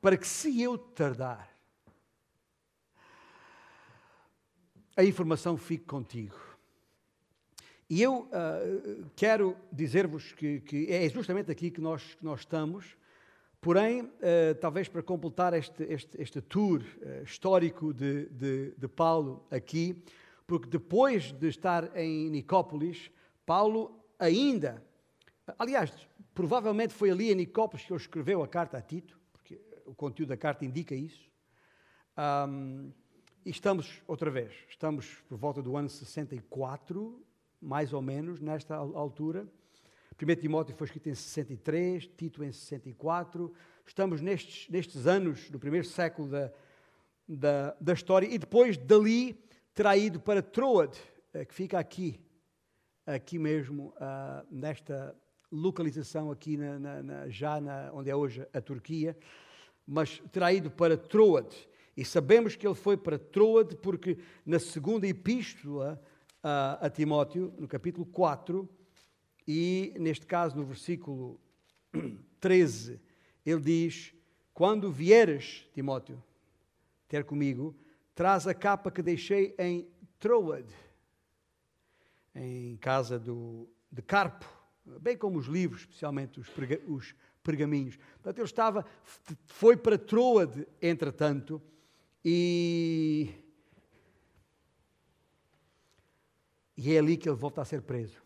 [0.00, 1.48] para que se eu tardar,
[5.00, 6.36] a informação fique contigo.
[7.88, 12.96] E eu uh, quero dizer-vos que, que, é justamente aqui que nós, que nós estamos,
[13.62, 19.42] porém, uh, talvez para completar este, este, este tour uh, histórico de, de, de, Paulo
[19.50, 20.04] aqui,
[20.46, 23.10] porque depois de estar em Nicópolis,
[23.46, 24.84] Paulo ainda,
[25.58, 25.90] aliás,
[26.34, 30.28] provavelmente foi ali em Nicópolis que ele escreveu a carta a Tito, porque o conteúdo
[30.28, 31.28] da carta indica isso.
[32.18, 32.92] Um,
[33.44, 37.24] e estamos, outra vez, estamos por volta do ano 64,
[37.60, 39.48] mais ou menos, nesta altura.
[40.20, 43.52] 1 Timóteo foi escrito em 63, Tito em 64.
[43.86, 46.52] Estamos nestes, nestes anos do primeiro século da,
[47.26, 48.26] da, da história.
[48.26, 50.98] E depois dali terá ido para Troad,
[51.32, 52.20] eh, que fica aqui,
[53.06, 55.16] aqui mesmo, uh, nesta
[55.50, 57.58] localização aqui na, na, na, já
[57.94, 59.16] onde é hoje a Turquia.
[59.86, 61.48] Mas terá ido para Troad.
[61.96, 66.00] E sabemos que ele foi para Troade porque na segunda epístola
[66.42, 68.68] a, a Timóteo, no capítulo 4,
[69.46, 71.38] e neste caso no versículo
[72.40, 73.00] 13,
[73.44, 74.14] ele diz:
[74.54, 76.22] Quando vieres, Timóteo,
[77.08, 77.74] ter comigo,
[78.14, 80.74] traz a capa que deixei em Troade,
[82.34, 84.46] em casa do, de Carpo,
[85.00, 86.48] bem como os livros, especialmente os,
[86.86, 87.96] os pergaminhos.
[87.96, 88.86] Portanto, ele estava,
[89.46, 91.60] foi para Troade, entretanto,
[92.24, 93.30] e,
[96.76, 98.22] e é ali que ele volta a ser preso.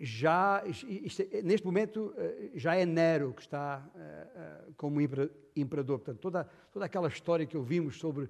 [0.00, 5.98] já, isto, neste momento, eh, já é Nero que está uh, uh, como imperador.
[5.98, 8.28] Portanto, toda, toda aquela história que ouvimos sobre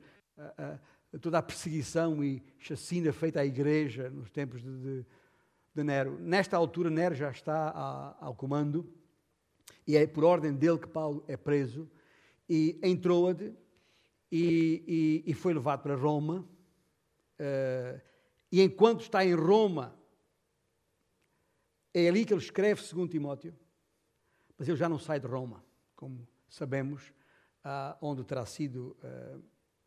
[1.20, 5.06] toda a perseguição e chacina feita à igreja nos tempos de, de,
[5.74, 6.18] de Nero.
[6.20, 8.88] Nesta altura, Nero já está a, ao comando
[9.86, 11.90] e é por ordem dele que Paulo é preso
[12.48, 13.54] e em Troade
[14.30, 16.48] e, e, e foi levado para Roma.
[18.50, 19.98] e enquanto está em Roma,
[21.94, 23.54] é ali que ele escreve, segundo Timóteo,
[24.56, 27.12] mas ele já não sai de Roma, como sabemos,
[27.64, 29.42] uh, onde terá sido uh,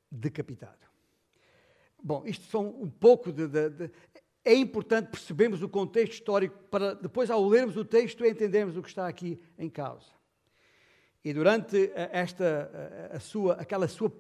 [0.09, 0.79] decapitado.
[2.01, 3.91] Bom, isto são um pouco de, de, de,
[4.43, 8.89] É importante percebermos o contexto histórico para depois, ao lermos o texto, entendermos o que
[8.89, 10.11] está aqui em causa.
[11.23, 14.11] E durante esta, a sua, aquela sua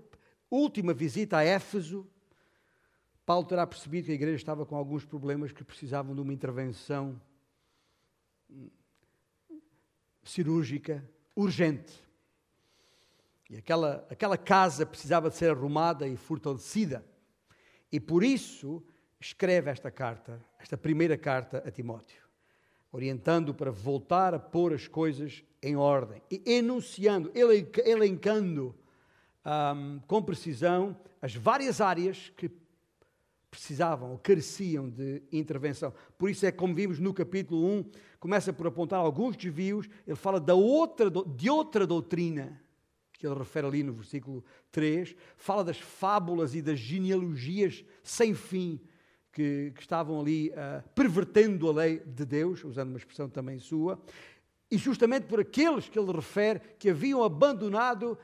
[0.49, 2.07] última visita a Éfeso,
[3.25, 7.19] Paulo terá percebido que a igreja estava com alguns problemas que precisavam de uma intervenção
[10.23, 11.93] cirúrgica urgente.
[13.49, 17.05] E aquela, aquela casa precisava de ser arrumada e fortalecida.
[17.91, 18.83] E por isso
[19.19, 22.23] escreve esta carta, esta primeira carta a Timóteo,
[22.91, 27.31] orientando para voltar a pôr as coisas em ordem e enunciando,
[27.85, 28.75] elencando
[29.45, 32.49] um, com precisão as várias áreas que
[33.51, 35.93] precisavam ou careciam de intervenção.
[36.17, 37.85] Por isso é como vimos no capítulo 1,
[38.19, 42.59] começa por apontar alguns desvios, ele fala da outra, de outra doutrina,
[43.11, 48.79] que ele refere ali no versículo 3, fala das fábulas e das genealogias sem fim
[49.31, 54.01] que, que estavam ali uh, pervertendo a lei de Deus, usando uma expressão também sua,
[54.71, 58.17] e justamente por aqueles que ele refere que haviam abandonado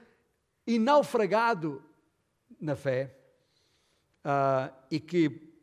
[0.65, 1.83] e naufragado
[2.59, 3.17] na fé,
[4.23, 5.53] uh, e que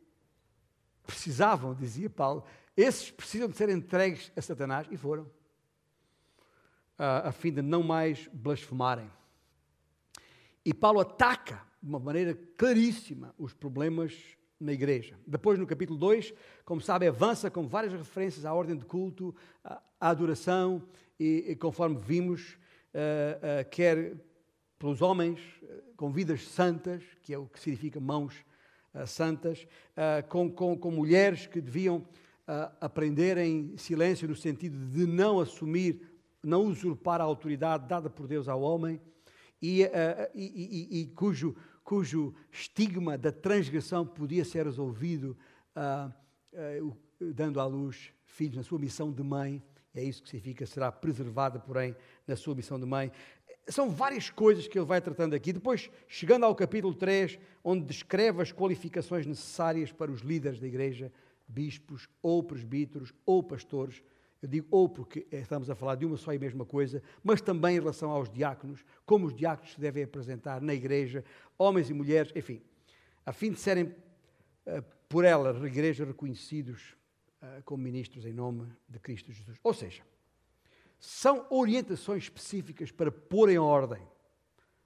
[1.03, 2.43] precisavam, dizia Paulo,
[2.77, 8.29] esses precisam de ser entregues a Satanás, e foram, uh, a fim de não mais
[8.31, 9.09] blasfemarem.
[10.63, 14.13] E Paulo ataca de uma maneira claríssima os problemas
[14.59, 15.19] na igreja.
[15.27, 19.35] Depois, no capítulo 2, como sabe, avança com várias referências à ordem de culto,
[19.99, 20.81] à adoração,
[21.19, 22.53] e, e conforme vimos,
[22.93, 24.15] uh, uh, quer
[24.77, 25.39] pelos homens
[25.95, 28.35] com vidas santas, que é o que significa mãos
[29.07, 29.65] santas,
[30.29, 32.05] com, com, com, mulheres que deviam
[32.79, 36.01] aprender em silêncio, no sentido de não assumir,
[36.43, 39.01] não usurpar a autoridade dada por Deus ao homem,
[39.61, 39.83] e,
[40.33, 45.37] e, e, cujo, cujo estigma da transgressão podia ser resolvido
[47.19, 49.63] dando à luz filhos na sua missão de mãe.
[49.95, 51.95] É isso que significa, será preservada, porém,
[52.27, 53.11] na sua missão de mãe.
[53.67, 55.53] São várias coisas que ele vai tratando aqui.
[55.53, 61.11] Depois, chegando ao capítulo 3, onde descreve as qualificações necessárias para os líderes da igreja,
[61.47, 64.03] bispos, ou presbíteros, ou pastores.
[64.41, 67.77] Eu digo ou porque estamos a falar de uma só e mesma coisa, mas também
[67.77, 71.23] em relação aos diáconos, como os diáconos se devem apresentar na igreja,
[71.57, 72.61] homens e mulheres, enfim,
[73.25, 76.95] a fim de serem uh, por ela, igreja, reconhecidos
[77.45, 79.57] uh, como ministros em nome de Cristo Jesus.
[79.63, 80.03] Ou seja,
[80.99, 84.01] são orientações específicas para pôr em ordem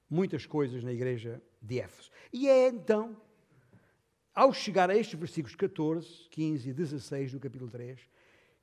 [0.09, 2.11] muitas coisas na igreja de Éfeso.
[2.33, 3.15] E é então,
[4.33, 7.99] ao chegar a estes versículos 14, 15 e 16 do capítulo 3,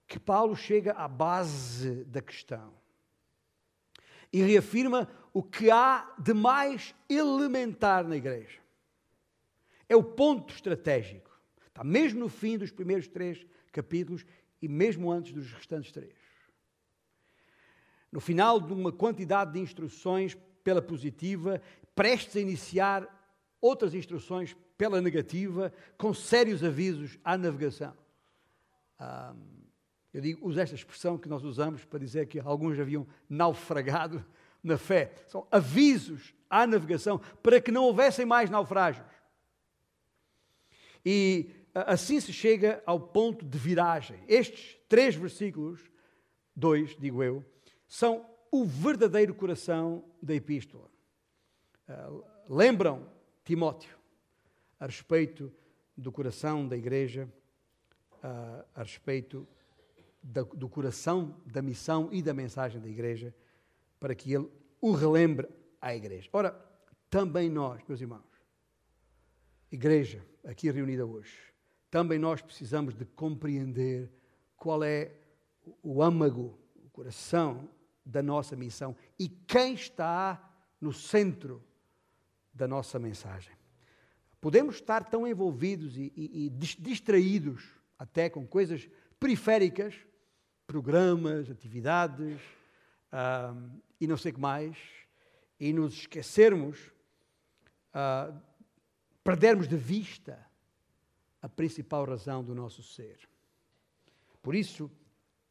[0.07, 2.73] que Paulo chega à base da questão
[4.33, 8.61] e reafirma o que há de mais elementar na igreja.
[9.89, 11.31] É o ponto estratégico.
[11.69, 14.25] Está mesmo no fim dos primeiros três capítulos
[14.61, 16.27] e mesmo antes dos restantes três
[18.17, 20.35] no final de uma quantidade de instruções
[20.65, 21.61] pela positiva,
[21.95, 23.07] prestes a iniciar
[23.61, 27.95] outras instruções pela negativa, com sérios avisos à navegação.
[30.15, 34.25] eu digo, uso esta expressão que nós usamos para dizer que alguns haviam naufragado
[34.63, 35.13] na fé.
[35.29, 39.07] São avisos à navegação para que não houvessem mais naufrágios.
[41.05, 41.51] E
[41.85, 44.19] assim se chega ao ponto de viragem.
[44.27, 45.81] Estes três versículos,
[46.55, 47.45] dois, digo eu,
[47.87, 50.89] são o verdadeiro coração da epístola.
[51.89, 53.07] Uh, lembram
[53.45, 53.97] Timóteo
[54.81, 55.53] a respeito
[55.97, 57.29] do coração da igreja,
[58.15, 59.47] uh, a respeito
[60.23, 63.33] do coração da missão e da mensagem da igreja,
[64.01, 64.51] para que ele
[64.81, 65.49] o relembre
[65.81, 66.29] à igreja.
[66.33, 66.51] Ora,
[67.09, 68.25] também nós, meus irmãos,
[69.71, 71.55] igreja aqui reunida hoje,
[71.97, 74.13] também nós precisamos de compreender
[74.55, 75.13] qual é
[75.83, 77.71] o âmago, o coração
[78.05, 81.65] da nossa missão e quem está no centro
[82.53, 83.57] da nossa mensagem.
[84.43, 87.65] Podemos estar tão envolvidos e, e, e distraídos
[87.99, 88.87] até com coisas
[89.19, 89.95] periféricas,
[90.67, 92.39] programas, atividades
[93.11, 94.77] uh, e não sei o que mais,
[95.59, 96.93] e nos esquecermos,
[97.95, 98.39] uh,
[99.25, 100.47] perdermos de vista
[101.47, 103.21] a principal razão do nosso ser.
[104.43, 104.91] Por isso,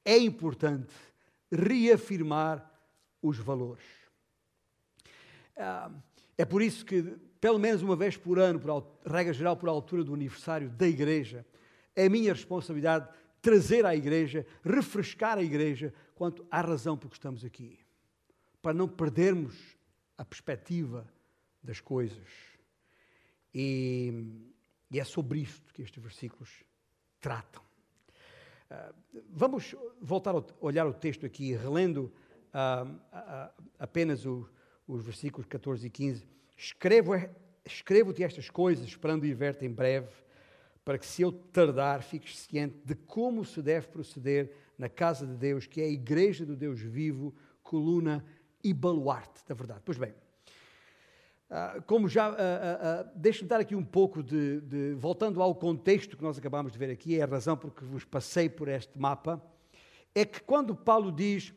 [0.04, 0.94] é importante
[1.50, 2.70] reafirmar
[3.22, 3.86] os valores.
[5.56, 5.96] Uh,
[6.38, 7.02] é por isso que,
[7.40, 11.46] pelo menos uma vez por ano, por regra geral, por altura do aniversário da igreja,
[11.96, 13.08] é minha responsabilidade
[13.42, 17.80] trazer à igreja, refrescar a igreja quanto à razão por que estamos aqui.
[18.62, 19.56] Para não perdermos
[20.18, 21.08] a perspectiva
[21.64, 22.28] das coisas.
[23.54, 24.12] E,
[24.92, 26.64] e é sobre isto que estes versículos
[27.20, 27.62] tratam.
[28.70, 32.12] Uh, vamos voltar a olhar o texto aqui, relendo
[32.54, 33.00] uh,
[33.80, 34.50] apenas o,
[34.88, 36.28] os versículos 14 e 15.
[36.58, 37.30] Escrevo-te
[37.66, 40.10] escrevo estas coisas, esperando ver-te em breve,
[40.84, 45.36] para que, se eu tardar, fiques ciente de como se deve proceder na casa de
[45.36, 47.34] Deus, que é a igreja do Deus vivo,
[47.64, 48.24] coluna
[48.64, 49.82] e baluarte da verdade.
[49.84, 50.14] Pois bem,
[51.50, 56.18] ah, como já, uh, uh, deixe-me dar aqui um pouco de, de, voltando ao contexto
[56.18, 58.98] que nós acabamos de ver aqui, é a razão por que vos passei por este
[58.98, 59.42] mapa,
[60.14, 61.54] é que quando Paulo diz,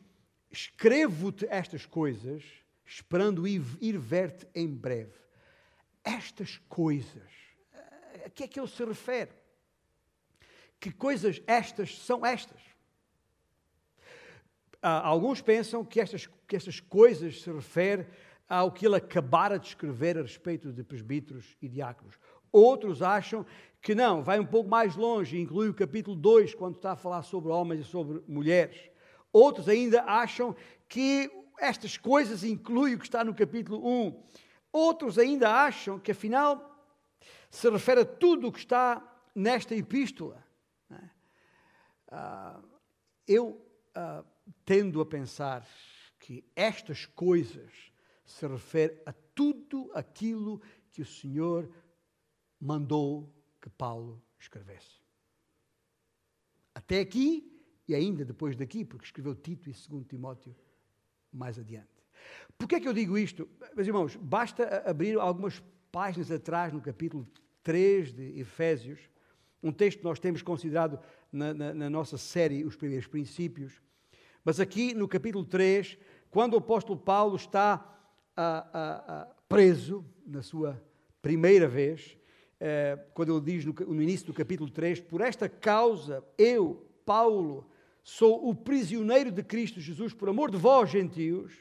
[0.51, 2.43] escrevo-te estas coisas,
[2.85, 3.61] esperando ir,
[3.97, 5.17] ver-te em breve.
[6.03, 7.29] Estas coisas,
[8.25, 9.31] a que é que ele se refere?
[10.79, 12.61] Que coisas estas são estas?
[14.81, 18.07] Ah, alguns pensam que estas, que estas coisas se refere
[18.49, 22.15] ao que ele acabara de escrever a respeito de presbíteros e diáconos.
[22.51, 23.45] Outros acham
[23.79, 27.21] que não, vai um pouco mais longe, inclui o capítulo 2, quando está a falar
[27.21, 28.89] sobre homens e sobre mulheres.
[29.31, 30.55] Outros ainda acham
[30.87, 34.23] que estas coisas incluem o que está no capítulo 1.
[34.71, 36.87] Outros ainda acham que, afinal,
[37.51, 39.01] se refere a tudo o que está
[39.35, 40.43] nesta epístola.
[42.11, 42.63] Uh,
[43.27, 43.47] eu
[43.95, 44.25] uh,
[44.65, 45.63] tendo a pensar
[46.19, 47.71] que estas coisas
[48.31, 50.61] se refere a tudo aquilo
[50.91, 51.69] que o Senhor
[52.59, 55.01] mandou que Paulo escrevesse.
[56.73, 60.55] Até aqui e ainda depois daqui, porque escreveu Tito e 2 Timóteo
[61.33, 61.89] mais adiante.
[62.57, 63.49] Por que é que eu digo isto?
[63.75, 65.61] Meus irmãos, basta abrir algumas
[65.91, 67.27] páginas atrás, no capítulo
[67.63, 68.99] 3 de Efésios,
[69.61, 70.99] um texto que nós temos considerado
[71.31, 73.81] na, na, na nossa série Os Primeiros Princípios,
[74.43, 75.97] mas aqui no capítulo 3,
[76.29, 77.98] quando o apóstolo Paulo está
[79.47, 80.81] preso na sua
[81.21, 82.17] primeira vez,
[82.59, 87.69] eh, quando ele diz no, no início do capítulo 3, por esta causa eu, Paulo,
[88.03, 91.53] sou o prisioneiro de Cristo Jesus por amor de vós, gentios,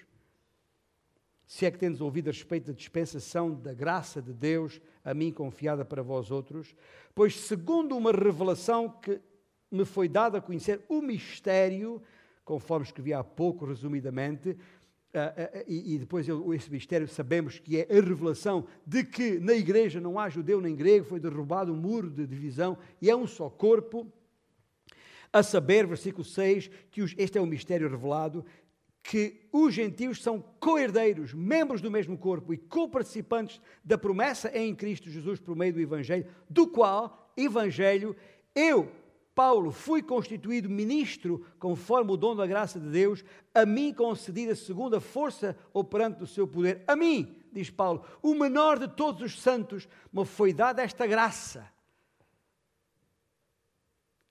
[1.47, 5.33] se é que tendes ouvido a respeito da dispensação da graça de Deus a mim
[5.33, 6.76] confiada para vós outros,
[7.14, 9.18] pois segundo uma revelação que
[9.70, 12.03] me foi dada a conhecer o mistério,
[12.45, 14.57] conforme escrevi há pouco resumidamente,
[15.09, 19.54] Uh, uh, e, e, depois esse mistério sabemos que é a revelação de que na
[19.54, 23.16] igreja não há judeu nem grego, foi derrubado o um muro de divisão e é
[23.16, 24.06] um só corpo.
[25.32, 28.44] A saber, versículo 6, que os, este é o mistério revelado,
[29.02, 35.09] que os gentios são co-herdeiros, membros do mesmo corpo e co-participantes da promessa em Cristo
[35.09, 38.14] Jesus por meio do Evangelho, do qual, Evangelho,
[38.54, 38.92] eu,
[39.39, 43.24] Paulo, fui constituído ministro conforme o dom da graça de Deus,
[43.55, 46.82] a mim concedida segundo a força operante do seu poder.
[46.89, 51.70] A mim, diz Paulo, o menor de todos os santos, me foi dada esta graça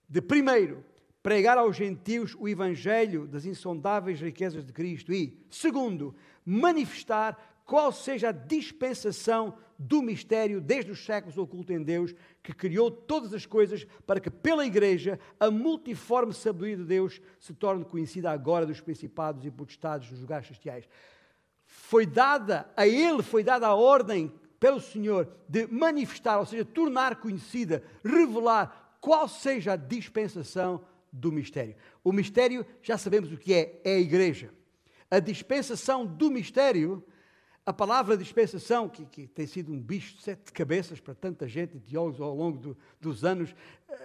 [0.09, 0.83] de primeiro
[1.23, 6.13] pregar aos gentios o evangelho das insondáveis riquezas de Cristo e, segundo,
[6.45, 12.89] manifestar qual seja a dispensação do mistério desde os séculos oculto em Deus, que criou
[12.89, 18.31] todas as coisas para que pela igreja a multiforme sabedoria de Deus se torne conhecida
[18.31, 20.87] agora dos principados e potestades dos lugares celestiais.
[21.65, 27.17] Foi dada a ele foi dada a ordem pelo Senhor de manifestar, ou seja, tornar
[27.17, 31.75] conhecida, revelar qual seja a dispensação do mistério.
[32.01, 34.51] O mistério, já sabemos o que é, é a igreja.
[35.11, 37.03] A dispensação do mistério
[37.67, 41.77] a palavra dispensação, que, que, tem sido um bicho de sete cabeças para tanta gente,
[41.77, 43.53] teólogos ao longo do, dos anos,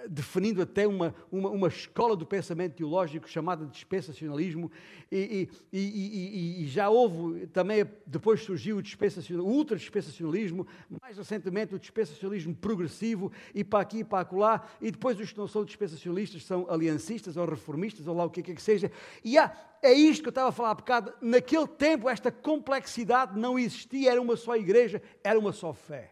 [0.08, 4.70] definindo até uma, uma, uma, escola do pensamento teológico chamada dispensacionalismo,
[5.10, 10.66] e, e, e, e, já houve também, depois surgiu o, dispensacional, o ultra-dispensacionalismo,
[11.00, 15.38] mais recentemente o dispensacionalismo progressivo, e para aqui e para acolá, e depois os que
[15.38, 18.90] não são dispensacionalistas são aliancistas ou reformistas, ou lá o que quer que seja,
[19.24, 19.52] e há
[19.82, 21.12] é isto que eu estava a falar há bocado.
[21.20, 26.11] Naquele tempo, esta complexidade não existia, era uma só igreja, era uma só fé.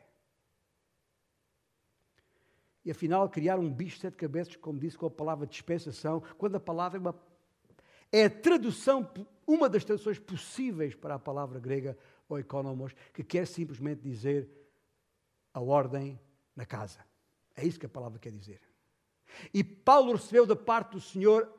[2.85, 6.57] E afinal criar um bicho de sete cabeças, como disse, com a palavra dispensação, quando
[6.57, 7.15] a palavra é, uma,
[8.11, 9.09] é a tradução,
[9.47, 11.97] uma das traduções possíveis para a palavra grega
[12.29, 14.49] oikonomos, que quer simplesmente dizer
[15.53, 16.19] a ordem
[16.57, 17.01] na casa.
[17.55, 18.61] É isso que a palavra quer dizer.
[19.53, 21.53] E Paulo recebeu da parte do Senhor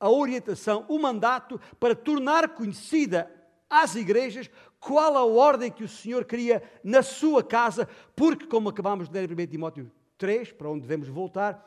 [0.00, 3.30] a orientação, o mandato para tornar conhecida
[3.68, 4.50] às igrejas
[4.80, 9.30] qual a ordem que o Senhor queria na sua casa, porque, como acabamos de ler
[9.30, 11.64] em 1 Timóteo 3, para onde devemos voltar,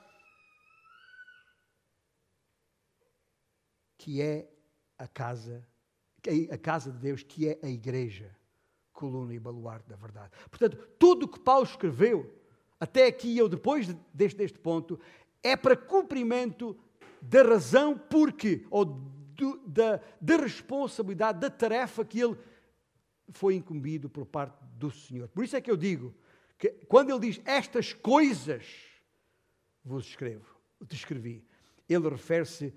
[3.98, 4.50] que é
[4.98, 5.68] a casa,
[6.52, 8.36] a casa de Deus, que é a igreja,
[8.94, 10.32] coluna e baluarte da verdade.
[10.50, 12.34] Portanto, tudo o que Paulo escreveu,
[12.80, 15.00] até aqui ou depois deste, deste ponto,
[15.44, 16.78] é para cumprimento
[17.22, 22.38] da razão porque, ou do, da, da responsabilidade, da tarefa que ele
[23.30, 25.28] foi incumbido por parte do Senhor.
[25.28, 26.14] Por isso é que eu digo
[26.58, 28.66] que quando ele diz estas coisas
[29.84, 30.46] vos escrevo,
[30.88, 31.46] te escrevi,
[31.88, 32.74] ele refere-se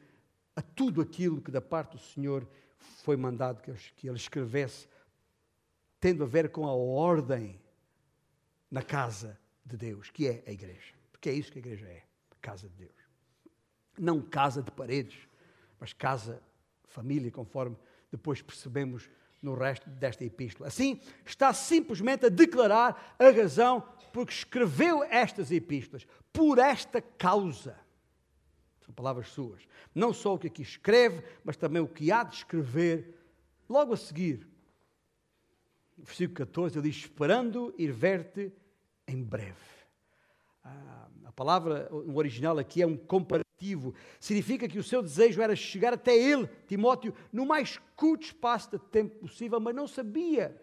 [0.54, 2.46] a tudo aquilo que da parte do Senhor
[3.02, 4.88] foi mandado que ele escrevesse,
[5.98, 7.60] tendo a ver com a ordem
[8.70, 10.94] na casa de Deus, que é a igreja.
[11.10, 12.04] Porque é isso que a igreja é,
[12.40, 12.94] casa de Deus.
[13.98, 15.28] Não casa de paredes,
[15.78, 16.42] mas casa,
[16.88, 17.76] família, conforme
[18.10, 19.08] depois percebemos
[19.42, 20.68] no resto desta epístola.
[20.68, 23.82] Assim, está simplesmente a declarar a razão
[24.12, 27.78] porque escreveu estas epístolas, por esta causa.
[28.84, 29.62] São palavras suas.
[29.94, 33.16] Não só o que aqui escreve, mas também o que há de escrever
[33.68, 34.48] logo a seguir.
[35.96, 38.52] No versículo 14, ele diz: Esperando ir ver-te
[39.06, 39.54] em breve.
[40.64, 43.49] Ah, a palavra no original aqui é um comparativo.
[44.18, 48.78] Significa que o seu desejo era chegar até ele, Timóteo, no mais curto espaço de
[48.78, 50.60] tempo possível, mas não sabia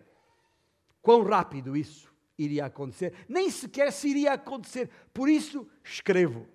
[1.02, 4.90] quão rápido isso iria acontecer, nem sequer se iria acontecer.
[5.14, 6.48] Por isso, escrevo.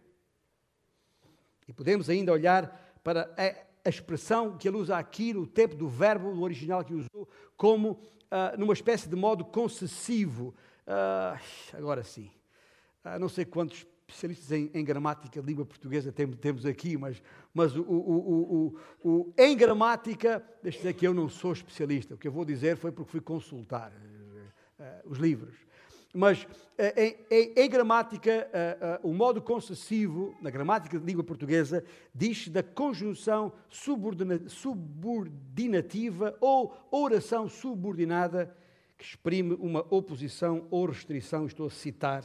[1.66, 3.34] E podemos ainda olhar para
[3.84, 7.92] a expressão que ele usa aqui no tempo do verbo, no original que usou, como
[7.92, 10.54] uh, numa espécie de modo concessivo.
[10.86, 11.40] Uh,
[11.76, 12.30] agora sim.
[13.04, 17.76] Uh, não sei quantos especialistas em, em, gramática língua portuguesa temos, temos aqui, mas, mas
[17.76, 22.14] o, o, o, o, em gramática, deixa dizer que eu não sou especialista.
[22.14, 25.56] O que eu vou dizer foi porque fui consultar uh, os livros.
[26.14, 26.48] Mas uh,
[26.96, 28.48] em, em, em, gramática,
[29.02, 31.82] uh, o modo concessivo, na gramática de língua portuguesa,
[32.14, 38.54] diz da conjunção subordina, subordinativa ou oração subordinada
[38.98, 41.46] que exprime uma oposição ou restrição.
[41.46, 42.24] Estou a citar,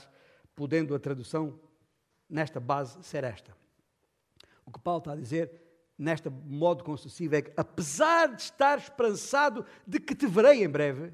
[0.53, 1.57] podendo a tradução
[2.29, 3.55] nesta base ser esta.
[4.65, 5.51] O que Paulo está a dizer,
[5.97, 11.13] nesta modo concessivo, é que apesar de estar esperançado de que te verei em breve,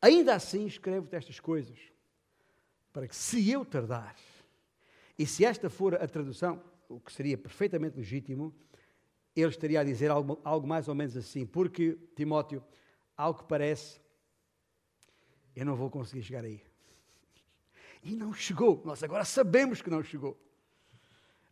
[0.00, 1.78] ainda assim escrevo-te estas coisas,
[2.92, 4.16] para que se eu tardar,
[5.18, 8.54] e se esta for a tradução, o que seria perfeitamente legítimo,
[9.34, 12.64] ele estaria a dizer algo, algo mais ou menos assim, porque, Timóteo,
[13.16, 14.00] ao que parece,
[15.54, 16.62] eu não vou conseguir chegar aí.
[18.06, 18.80] E não chegou.
[18.84, 20.40] Nós agora sabemos que não chegou.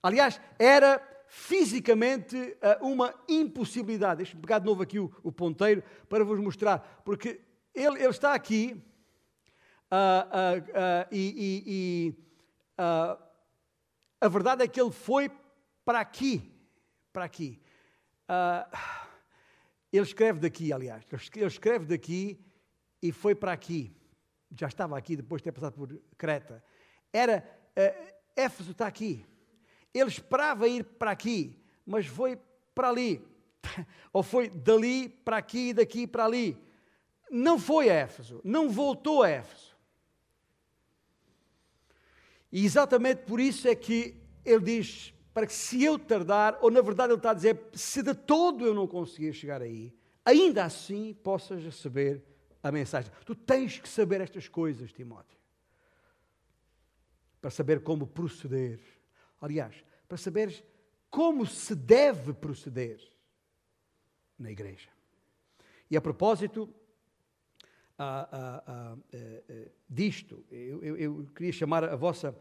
[0.01, 4.19] Aliás, era fisicamente eh, uma impossibilidade.
[4.19, 7.41] Deixa-me pegar de novo aqui o, o, ponteiro para vos mostrar, porque
[7.75, 8.81] ele, ele está aqui
[9.91, 12.15] uh, uh, uh, e, e
[14.21, 15.29] a verdade é que ele foi
[15.85, 16.53] para aqui,
[17.13, 17.61] para aqui.
[19.93, 22.39] ele escreve daqui, aliás, ele escreve daqui
[23.03, 23.95] e foi para aqui
[24.59, 26.63] já estava aqui depois de ter passado por Creta,
[27.13, 27.45] era
[27.77, 29.25] uh, Éfeso está aqui.
[29.93, 32.39] Ele esperava ir para aqui, mas foi
[32.75, 33.25] para ali.
[34.13, 36.59] Ou foi dali para aqui e daqui para ali.
[37.31, 39.75] Não foi a Éfeso, não voltou a Éfeso.
[42.53, 46.81] E exatamente por isso é que ele diz: para que se eu tardar, ou na
[46.81, 49.93] verdade ele está a dizer, se de todo eu não conseguir chegar aí,
[50.25, 52.23] ainda assim possas receber
[52.65, 53.13] a mensagem.
[53.27, 55.39] Tu tens que saber estas coisas, Timóteo,
[57.41, 58.81] para saber como proceder.
[59.39, 60.65] Aliás, para saberes
[61.11, 62.99] como se deve proceder
[64.39, 64.89] na igreja.
[65.91, 66.75] E a propósito
[67.99, 72.35] ah, ah, ah, eh, eh, disto, eu, eu, eu, queria chamar a vossa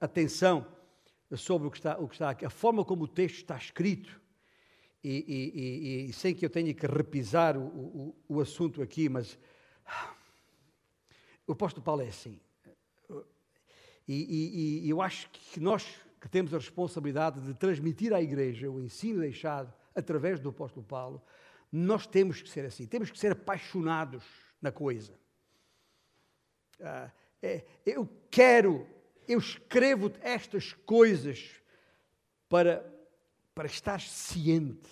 [0.00, 0.66] atenção
[1.36, 4.20] sobre o que, está, o que está aqui, a forma como o texto está escrito
[5.04, 9.08] e, e, e, e, sem que eu tenha que repisar o, o, o assunto aqui,
[9.08, 9.38] mas
[11.46, 12.40] o apóstolo Paulo é assim.
[14.08, 15.86] E, eu acho que nós
[16.20, 21.22] que temos a responsabilidade de transmitir à igreja o ensino deixado através do apóstolo Paulo,
[21.70, 24.24] nós temos que ser assim, temos que ser apaixonados
[24.60, 25.12] na coisa.
[26.80, 27.10] Ah,
[27.42, 28.86] é, eu quero
[29.26, 31.50] eu escrevo estas coisas
[32.48, 32.84] para,
[33.54, 34.90] para estar ciente.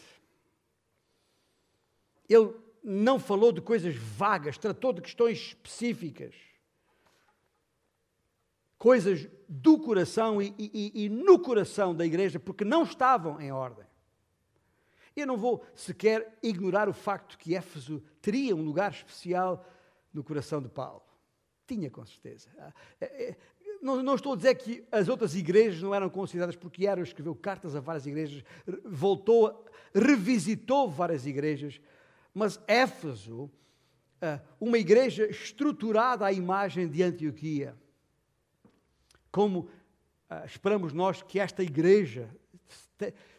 [2.28, 6.34] Ele não falou de coisas vagas, tratou de questões específicas.
[8.78, 13.86] Coisas do coração e, e, e no coração da igreja, porque não estavam em ordem.
[15.14, 19.64] Eu não vou sequer ignorar o facto que Éfeso teria um lugar especial
[20.12, 21.02] no coração de Paulo.
[21.66, 22.48] Tinha, com certeza.
[23.82, 27.34] Não, não, estou a dizer que as outras igrejas não eram consideradas, porque eram, escreveu
[27.34, 28.44] cartas a várias igrejas,
[28.84, 31.80] voltou, revisitou várias igrejas,
[32.32, 33.50] mas Éfeso,
[34.20, 37.74] ah, uma igreja estruturada à imagem de Antioquia,
[39.32, 39.68] como
[40.30, 42.30] ah, esperamos nós que esta igreja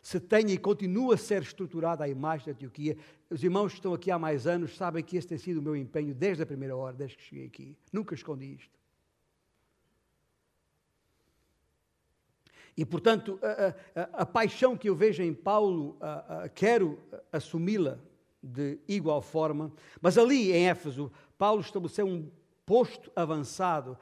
[0.01, 2.97] se tenha e continua a ser estruturada à imagem da Antioquia.
[3.29, 5.73] Os irmãos que estão aqui há mais anos sabem que esse tem sido o meu
[5.73, 7.77] empenho desde a primeira hora, desde que cheguei aqui.
[7.93, 8.82] Nunca escondi isto.
[12.75, 16.99] E, portanto, a, a, a paixão que eu vejo em Paulo, a, quero
[17.31, 17.99] assumi-la
[18.41, 19.71] de igual forma.
[20.01, 22.29] Mas ali em Éfeso, Paulo estabeleceu um
[22.65, 23.97] posto avançado,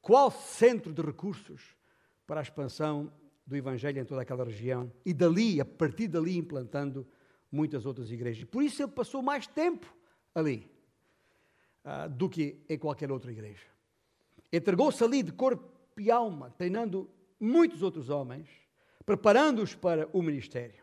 [0.00, 1.76] qual centro de recursos
[2.26, 3.12] para a expansão
[3.46, 7.06] do Evangelho em toda aquela região e dali, a partir dali, implantando
[7.50, 8.44] muitas outras igrejas.
[8.44, 9.86] Por isso ele passou mais tempo
[10.34, 10.70] ali
[11.84, 13.66] uh, do que em qualquer outra igreja.
[14.52, 17.08] Entregou-se ali de corpo e alma, treinando
[17.40, 18.48] muitos outros homens,
[19.04, 20.82] preparando-os para o ministério.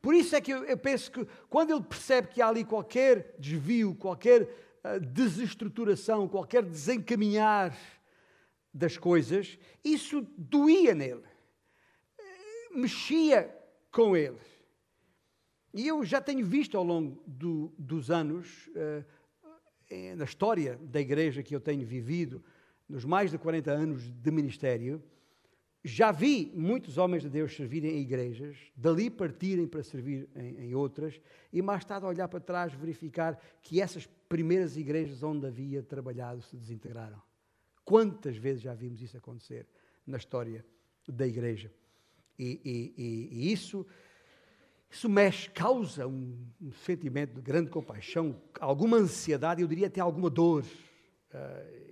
[0.00, 3.94] Por isso é que eu, penso que quando ele percebe que há ali qualquer desvio,
[3.94, 7.76] qualquer uh, desestruturação, qualquer desencaminhar
[8.72, 11.24] das coisas, isso doía nele
[12.74, 13.54] mexia
[13.90, 14.46] com eles.
[15.74, 19.04] E eu já tenho visto ao longo do, dos anos, uh,
[20.16, 22.42] na história da igreja que eu tenho vivido,
[22.88, 25.02] nos mais de 40 anos de ministério,
[25.84, 30.74] já vi muitos homens de Deus servirem em igrejas, dali partirem para servir em, em,
[30.74, 31.20] outras,
[31.52, 36.56] e mais tarde olhar para trás, verificar que essas primeiras igrejas onde havia trabalhado se
[36.56, 37.20] desintegraram.
[37.84, 39.66] Quantas vezes já vimos isso acontecer
[40.06, 40.64] na história
[41.06, 41.72] da igreja?
[42.38, 43.86] E, e, e isso,
[44.90, 50.28] isso mexe, causa um, um, sentimento de grande compaixão, alguma ansiedade, eu diria até alguma
[50.28, 50.64] dor.
[51.32, 51.87] Uh,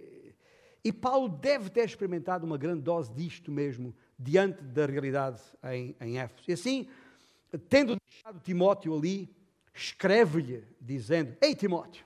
[0.87, 6.19] e Paulo deve ter experimentado uma grande dose disto mesmo, diante da realidade em, em
[6.21, 6.45] Éfeso.
[6.47, 6.89] E assim,
[7.69, 9.29] tendo deixado Timóteo ali,
[9.75, 12.05] escreve-lhe, dizendo: Ei Timóteo,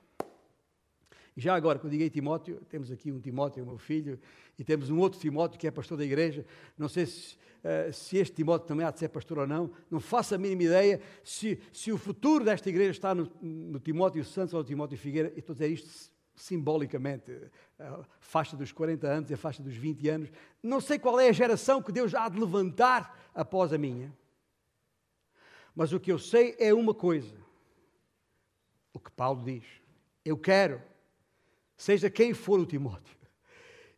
[1.36, 4.18] já agora, quando digo Timóteo, temos aqui um Timóteo, meu filho,
[4.58, 6.46] e temos um outro Timóteo que é pastor da igreja.
[6.78, 10.00] Não sei se uh, se este Timóteo também há de ser pastor ou não, não
[10.00, 14.54] faço a mínima ideia se, se o futuro desta igreja está no, no Timóteo Santos
[14.54, 16.10] ou no Timóteo Figueira, estou a dizer isto
[16.40, 20.32] simbolicamente, a faixa dos 40 anos e a faixa dos 20 anos,
[20.62, 24.12] não sei qual é a geração que Deus há de levantar após a minha,
[25.74, 27.36] mas o que eu sei é uma coisa,
[28.92, 29.64] o que Paulo diz,
[30.24, 30.82] eu quero,
[31.76, 33.16] seja quem for o Timóteo,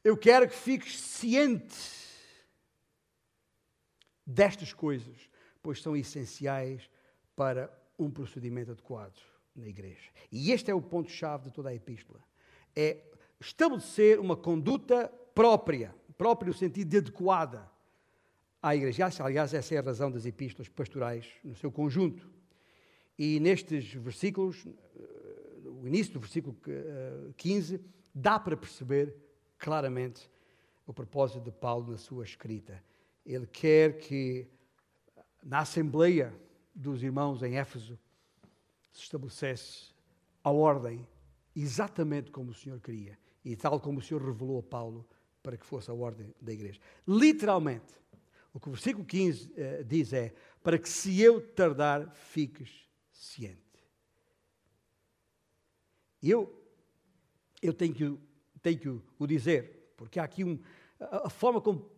[0.03, 1.77] eu quero que fiques ciente
[4.27, 5.31] destas coisas,
[5.63, 6.91] pois são essenciais
[7.37, 9.21] para um procedimento adequado
[9.55, 10.11] na igreja.
[10.31, 12.21] E este é o ponto-chave de toda a epístola.
[12.75, 12.99] É
[13.41, 17.71] estabelecer uma conduta própria, própria no sentido de adequada
[18.63, 19.09] à igreja.
[19.21, 22.31] Aliás, essa é a razão das epístolas pastorais no seu conjunto.
[23.19, 26.57] E nestes versículos, eh, o início do versículo
[27.37, 27.81] 15, eh,
[28.15, 29.15] dá para perceber
[29.59, 30.31] claramente
[30.87, 32.83] o propósito de Paulo na sua escrita.
[33.25, 34.47] Ele quer que
[35.43, 36.35] na Assembleia
[36.75, 37.99] dos Irmãos em Éfeso
[38.93, 39.93] se estabelecesse
[40.43, 41.07] a ordem
[41.55, 45.07] exatamente como o Senhor queria e tal como o Senhor revelou a Paulo
[45.43, 46.81] para que fosse a ordem da igreja.
[47.07, 47.95] Literalmente,
[48.55, 52.89] o que o versículo 15 uh, eh, diz é: para que se eu tardar, fiques
[53.11, 53.61] ciente.
[56.23, 56.53] Eu,
[57.61, 58.19] eu tenho que,
[58.61, 58.89] tenho que
[59.19, 60.59] o dizer, porque há aqui um,
[61.01, 61.91] a, a forma como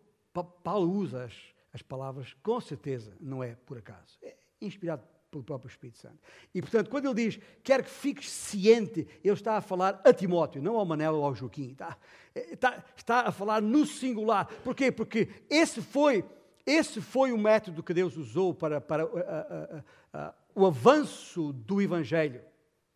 [0.63, 1.35] Paulo usa as,
[1.73, 4.19] as palavras, com certeza, não é por acaso.
[4.23, 6.19] É inspirado pelo próprio Espírito Santo.
[6.55, 10.63] E, portanto, quando ele diz, quer que fiques ciente, ele está a falar a Timóteo,
[10.63, 11.73] não ao Manelo ou ao Joaquim.
[11.73, 11.99] Está,
[12.35, 14.47] está, está a falar no singular.
[14.63, 14.93] Porquê?
[14.93, 16.25] Porque esse foi,
[16.65, 21.83] esse foi o método que Deus usou para, para uh, uh, uh, o avanço do
[21.83, 22.41] Evangelho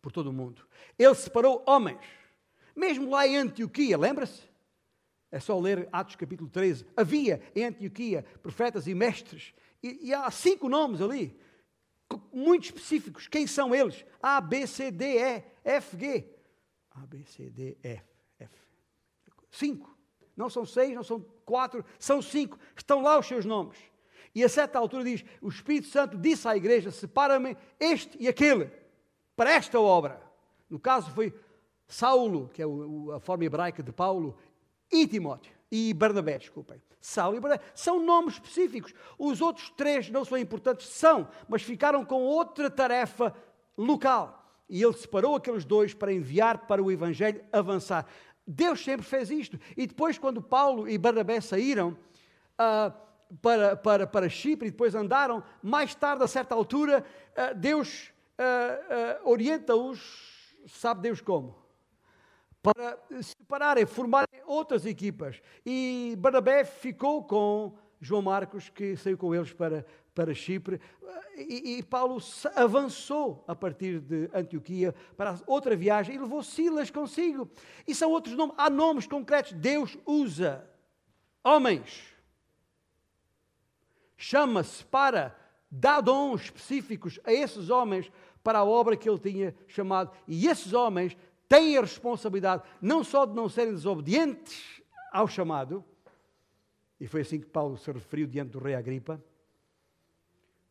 [0.01, 0.65] por todo o mundo.
[0.97, 1.99] Ele separou homens,
[2.73, 4.47] mesmo lá em Antioquia, lembra-se?
[5.31, 6.85] É só ler Atos capítulo 13.
[6.95, 11.37] Havia em Antioquia profetas e mestres, e, e, há cinco nomes ali,
[12.31, 13.27] muito específicos.
[13.27, 14.05] Quem são eles?
[14.21, 16.25] A, B, C, D, E, F, G.
[16.91, 18.01] A, B, C, D, E,
[18.39, 18.53] F.
[19.51, 19.97] Cinco.
[20.35, 22.57] Não são seis, não são quatro, são cinco.
[22.75, 23.77] Estão lá os seus nomes.
[24.33, 28.71] E a certa altura diz: O Espírito Santo disse à igreja: Separa-me este e aquele
[29.35, 30.21] para esta obra.
[30.69, 31.33] No caso foi
[31.87, 32.65] Saulo, que é
[33.15, 34.37] a forma hebraica de Paulo,
[34.91, 36.81] e Timóteo, e Barnabé, desculpem.
[36.99, 38.93] Saulo e Barnabé são nomes específicos.
[39.17, 43.35] Os outros três não são importantes, são, mas ficaram com outra tarefa
[43.77, 44.35] local.
[44.69, 48.05] E ele separou aqueles dois para enviar para o Evangelho avançar.
[48.45, 49.59] Deus sempre fez isto.
[49.77, 51.97] E depois, quando Paulo e Barnabé saíram
[52.55, 52.91] uh,
[53.41, 59.29] para, para, para Chipre e depois andaram, mais tarde, a certa altura, uh, Deus uh,
[59.29, 61.58] orienta-os, sabe Deus como?
[62.61, 65.41] Para separarem, formarem outras equipas.
[65.65, 70.79] E Barnabé ficou com João Marcos, que saiu com eles para, para Chipre,
[71.35, 72.21] e, e, Paulo
[72.55, 77.49] avançou a partir de Antioquia para outra viagem e levou Silas consigo.
[77.87, 79.53] E são outros nomes, há nomes concretos.
[79.53, 80.69] Deus usa
[81.41, 82.13] homens,
[84.17, 85.33] chama-se para
[85.71, 88.11] dar dons específicos a esses homens
[88.43, 90.11] para a obra que ele tinha chamado.
[90.27, 91.15] E esses homens
[91.49, 94.81] têm a responsabilidade não só de não serem desobedientes
[95.11, 95.83] ao chamado,
[96.99, 99.21] e foi assim que Paulo se referiu diante do rei Agripa,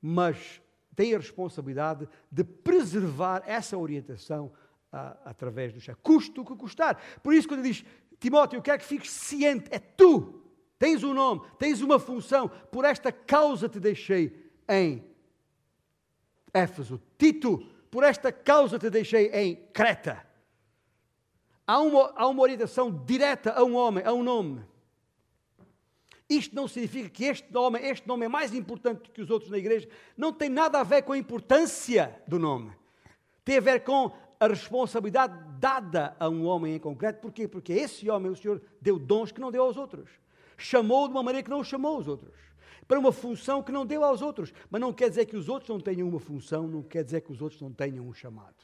[0.00, 0.62] mas
[0.94, 4.52] tem a responsabilidade de preservar essa orientação
[4.92, 5.98] ah, através do chefe.
[6.02, 7.00] Custo o que custar.
[7.22, 7.84] Por isso, quando ele diz,
[8.20, 10.42] Timóteo, eu quero que fiques ciente, é tu,
[10.78, 15.04] tens um nome, tens uma função, por esta causa te deixei em
[16.52, 17.00] Éfeso.
[17.16, 17.58] Tito,
[17.90, 20.27] por esta causa te deixei em Creta.
[21.68, 24.64] Há uma, há uma orientação direta a um homem, a um nome.
[26.26, 29.58] Isto não significa que este nome, este nome é mais importante que os outros na
[29.58, 29.86] igreja.
[30.16, 32.72] Não tem nada a ver com a importância do nome.
[33.44, 34.10] Tem a ver com
[34.40, 37.20] a responsabilidade dada a um homem em concreto.
[37.20, 37.46] Porquê?
[37.46, 40.08] Porque esse homem, o Senhor, deu dons que não deu aos outros.
[40.56, 42.34] Chamou de uma maneira que não chamou aos outros.
[42.86, 44.54] Para uma função que não deu aos outros.
[44.70, 47.30] Mas não quer dizer que os outros não tenham uma função, não quer dizer que
[47.30, 48.56] os outros não tenham um chamado.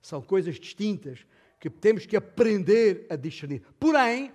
[0.00, 1.26] São coisas distintas
[1.58, 3.62] que temos que aprender a discernir.
[3.78, 4.32] Porém,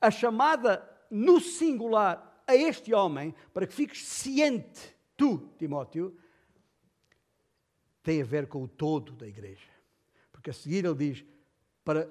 [0.00, 6.16] a chamada no singular a este homem, para que fiques ciente, tu, Timóteo,
[8.02, 9.70] tem a ver com o todo da igreja.
[10.32, 11.24] Porque a seguir ele diz:
[11.84, 12.08] para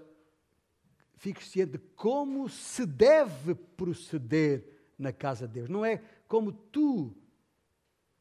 [1.18, 4.64] fiques ciente de como se deve proceder
[4.98, 5.70] na casa de Deus.
[5.70, 7.16] Não é como tu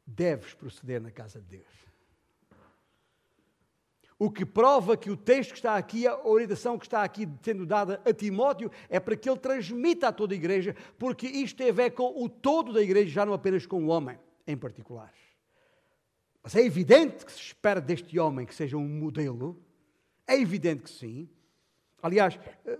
[0.07, 1.88] deves proceder na casa de Deus.
[4.19, 7.65] O que prova que o texto que está aqui, a orientação que está aqui sendo
[7.65, 11.71] dada a Timóteo, é para que ele transmita a toda a igreja, porque isto tem
[11.71, 15.13] a ver com o todo da igreja, já não apenas com o homem em particular.
[16.43, 19.63] Mas é evidente que se espera deste homem que seja um modelo,
[20.27, 21.29] é evidente que sim.
[22.03, 22.79] Aliás, eh,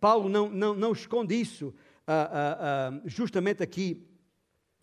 [0.00, 1.74] Paulo não, não, não esconde isso
[2.06, 4.06] ah, ah, ah, justamente aqui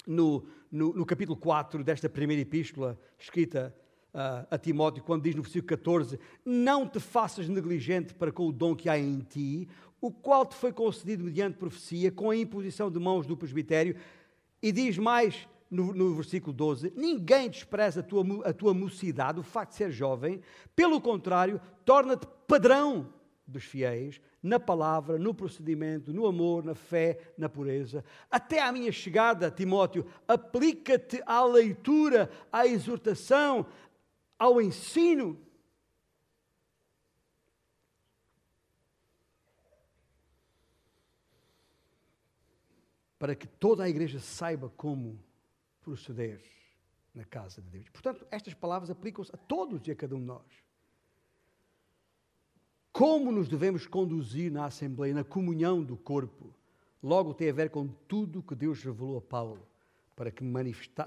[0.06, 3.76] no, no, no capítulo 4 desta primeira epístola escrita
[4.14, 8.76] a Timóteo, quando diz no versículo 14: Não te faças negligente para com o dom
[8.76, 9.68] que há em ti,
[10.02, 13.96] o qual te foi concedido mediante profecia, com a imposição de mãos do presbitério.
[14.62, 19.44] E diz mais no, no versículo 12: Ninguém despreza a tua, a tua mocidade, o
[19.44, 20.42] facto de ser jovem,
[20.76, 23.14] pelo contrário, torna-te padrão
[23.46, 28.06] dos fiéis, na palavra, no procedimento, no amor, na fé, na pureza.
[28.30, 33.66] Até à minha chegada, Timóteo, aplica-te à leitura, à exortação,
[34.40, 35.38] ao ensino.
[43.20, 45.22] Para que toda a igreja saiba como
[45.82, 46.42] proceder
[47.14, 47.90] na casa de Deus.
[47.90, 50.64] Portanto, estas palavras aplicam-se a todos e a cada um de nós.
[52.94, 56.54] Como nos devemos conduzir na Assembleia, na comunhão do corpo,
[57.04, 59.68] logo tem a ver com tudo que Deus revelou a Paulo,
[60.16, 60.44] para que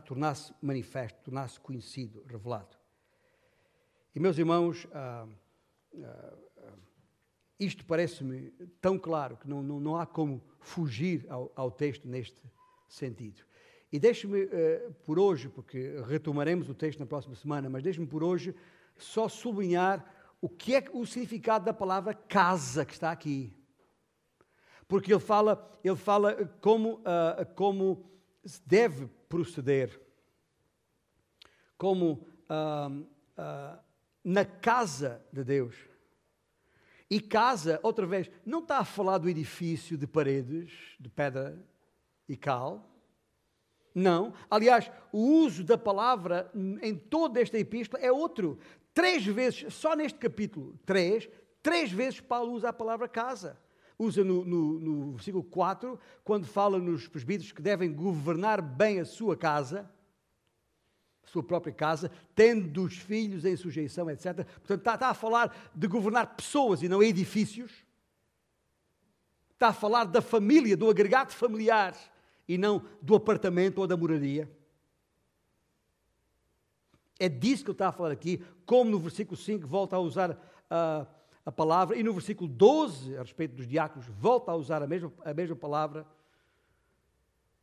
[0.05, 2.82] tornasse manifesto, tornasse conhecido, revelado.
[4.15, 5.27] E, meus irmãos, ah,
[6.03, 6.73] ah, ah,
[7.59, 8.51] isto parece-me
[8.81, 12.43] tão claro que não, não, não há como fugir ao, ao, texto neste
[12.87, 13.43] sentido.
[13.91, 18.23] E deixe-me, uh, por hoje, porque retomaremos o texto na próxima semana, mas deixe-me por
[18.23, 18.55] hoje
[18.99, 20.05] só sublinhar
[20.43, 23.55] o que é o significado da palavra casa que está aqui.
[24.87, 28.11] Porque ele fala, ele fala como, uh, como
[28.67, 29.99] deve proceder,
[31.79, 33.07] como uh,
[34.25, 35.75] na casa de Deus.
[37.11, 41.63] E casa, outra vez, não está a falar do edifício de paredes, de pedra
[42.29, 42.89] e cal.
[43.95, 44.33] Não.
[44.51, 46.51] Aliás, o uso da palavra
[46.81, 48.59] em toda esta epístola é outro.
[48.95, 51.29] Três vezes, só neste capítulo, três,
[51.63, 53.59] três vezes Paulo usa a palavra casa.
[53.99, 59.05] usa no, no, no versículo 4, quando fala nos presbíteros que devem governar bem a
[59.05, 59.91] sua casa,
[61.25, 64.45] sua própria casa, tendo os filhos em sujeição, etc.
[64.45, 67.73] Portanto, está, está a falar de governar pessoas e não edifícios.
[69.53, 71.97] Está a falar da família, do agregado familiar
[72.49, 74.51] e não do apartamento ou da moradia.
[77.19, 80.37] É disso que ele está a falar aqui, como no versículo 5 volta a usar
[80.69, 81.07] a,
[81.47, 85.13] a palavra, e no versículo 12, a respeito dos diáconos, volta a usar a mesma,
[85.25, 86.05] a mesma palavra,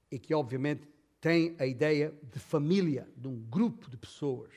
[0.10, 0.88] e que obviamente
[1.20, 4.53] tem a ideia de família, de um grupo de pessoas.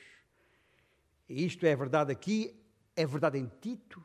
[1.27, 2.55] E isto é verdade aqui,
[2.95, 4.03] é verdade em Tito,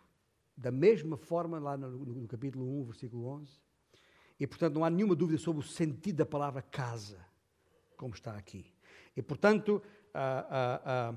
[0.57, 3.53] da mesma forma lá no, no, capítulo 1, versículo 11.
[4.41, 7.25] E portanto não há nenhuma dúvida sobre o sentido da palavra casa,
[7.97, 8.67] como está aqui.
[9.17, 9.83] E portanto,
[10.15, 11.15] ah,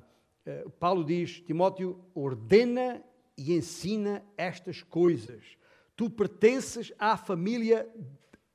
[0.79, 3.03] Paulo diz: Timóteo, ordena
[3.37, 5.57] e ensina estas coisas.
[5.95, 7.87] Tu pertences à família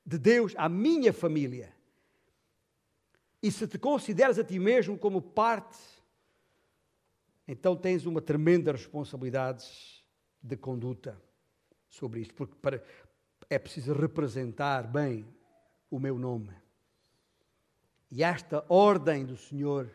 [0.04, 1.75] de Deus, à minha família.
[3.46, 5.78] E se te consideras a ti mesmo como parte,
[7.46, 9.64] então tens uma tremenda responsabilidade
[10.42, 11.16] de conduta
[11.88, 12.82] sobre isto, porque para,
[13.48, 15.24] é preciso representar bem
[15.88, 16.50] o meu nome.
[18.10, 19.88] E esta ordem do Senhor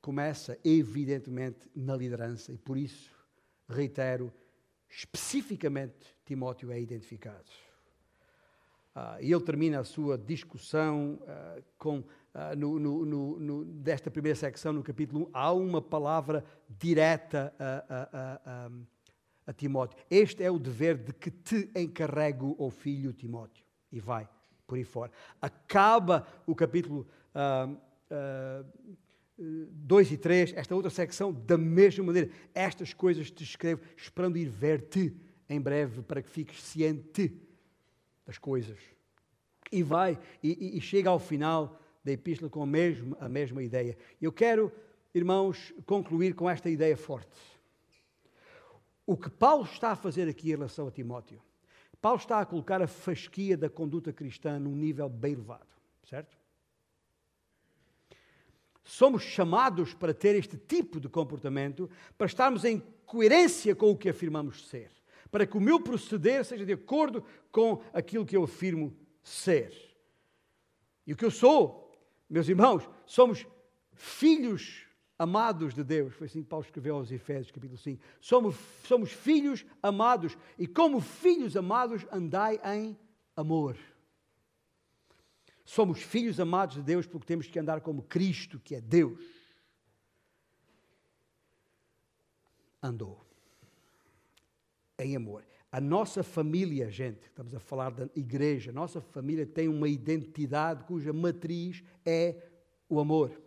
[0.00, 3.10] começa, evidentemente, na liderança, e por isso,
[3.68, 4.32] reitero,
[4.88, 7.50] especificamente, Timóteo é identificado.
[8.96, 12.02] Uh, e ele termina a sua discussão uh, com,
[12.56, 13.04] no, no,
[13.38, 18.70] no, desta primeira secção, no capítulo 1, há uma palavra direta a, a, a,
[19.46, 19.98] a, Timóteo.
[20.10, 23.64] Este é o dever de que te encarrego, ó filho Timóteo.
[23.90, 24.28] E vai
[24.66, 25.10] por aí fora.
[25.40, 27.06] Acaba o capítulo
[29.38, 32.30] 2 e 3, esta outra secção, da mesma maneira.
[32.54, 35.16] Estas coisas te escrevo, esperando ir ver-te
[35.48, 37.32] em breve, para que fiques ciente
[38.26, 38.78] das coisas.
[39.72, 43.96] E vai, e, e, chega ao final da epístola com a mesma, a mesma ideia.
[44.20, 44.72] Eu quero,
[45.14, 47.38] irmãos, concluir com esta ideia forte.
[49.06, 51.40] O que Paulo está a fazer aqui em relação a Timóteo,
[52.00, 55.66] Paulo está a colocar a fasquia da conduta cristã num nível bem elevado,
[56.04, 56.38] certo?
[58.88, 64.08] somos chamados para ter este tipo de comportamento, para estarmos em coerência com o que
[64.08, 64.90] afirmamos ser,
[65.30, 69.74] para que o meu proceder seja de acordo com aquilo que eu afirmo ser.
[71.06, 71.87] E o que eu sou,
[72.28, 73.46] meus irmãos, somos
[73.94, 74.86] filhos
[75.18, 76.14] amados de Deus.
[76.14, 78.02] Foi assim que Paulo escreveu aos Efésios, capítulo 5.
[78.20, 82.98] Somos, somos filhos amados, e como filhos amados, andai em
[83.34, 83.76] amor.
[85.64, 89.22] Somos filhos amados de Deus porque temos que andar como Cristo, que é Deus,
[92.82, 93.26] andou
[94.98, 95.44] em amor.
[95.70, 100.84] A nossa família, gente, estamos a falar da igreja, a nossa família tem uma identidade
[100.84, 102.36] cuja matriz é
[102.88, 103.38] o amor.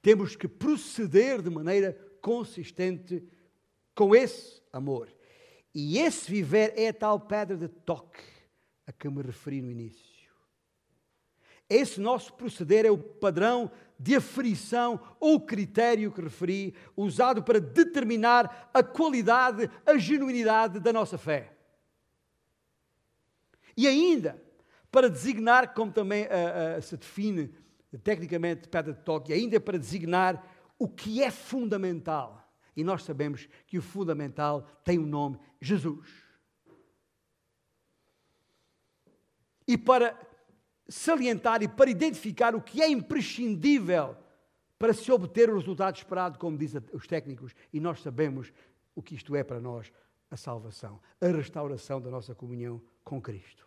[0.00, 3.24] Temos que proceder de maneira consistente
[3.96, 5.12] com esse amor.
[5.74, 8.22] E esse viver é a tal pedra de toque
[8.86, 10.30] a que me referi no início.
[11.68, 18.70] Esse nosso proceder é o padrão de aferição ou critério que referi, usado para determinar
[18.72, 21.55] a qualidade, a genuinidade da nossa fé.
[23.76, 24.42] E ainda,
[24.90, 27.54] para designar, como também uh, uh, se define
[28.02, 30.44] tecnicamente pedra de toque, ainda para designar
[30.78, 32.42] o que é fundamental.
[32.76, 36.08] E nós sabemos que o fundamental tem o um nome Jesus.
[39.66, 40.18] E para
[40.88, 44.16] salientar e para identificar o que é imprescindível
[44.78, 48.52] para se obter o resultado esperado, como dizem os técnicos, e nós sabemos
[48.94, 49.90] o que isto é para nós,
[50.30, 53.65] a salvação, a restauração da nossa comunhão com Cristo.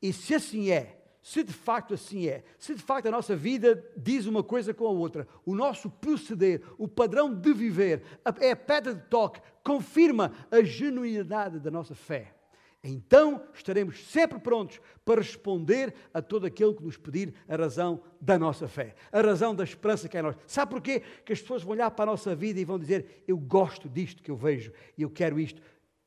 [0.00, 3.84] E se assim é, se de facto assim é, se de facto a nossa vida
[3.96, 8.02] diz uma coisa com a outra, o nosso proceder, o padrão de viver,
[8.40, 12.34] é a pedra de toque, confirma a genuinidade da nossa fé
[12.82, 18.38] então estaremos sempre prontos para responder a todo aquele que nos pedir a razão da
[18.38, 20.36] nossa fé, a razão da esperança que é nós.
[20.46, 21.00] Sabe porquê?
[21.24, 24.22] Que as pessoas vão olhar para a nossa vida e vão dizer: Eu gosto disto
[24.22, 25.60] que eu vejo e eu quero isto.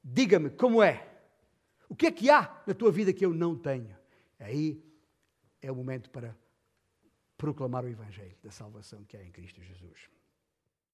[0.03, 1.12] Diga-me como é.
[1.93, 3.95] O que é que há na tua vida que eu não tenho?
[4.39, 4.83] Aí
[5.61, 6.35] é o momento para
[7.37, 10.09] proclamar o Evangelho da salvação que é em Cristo Jesus.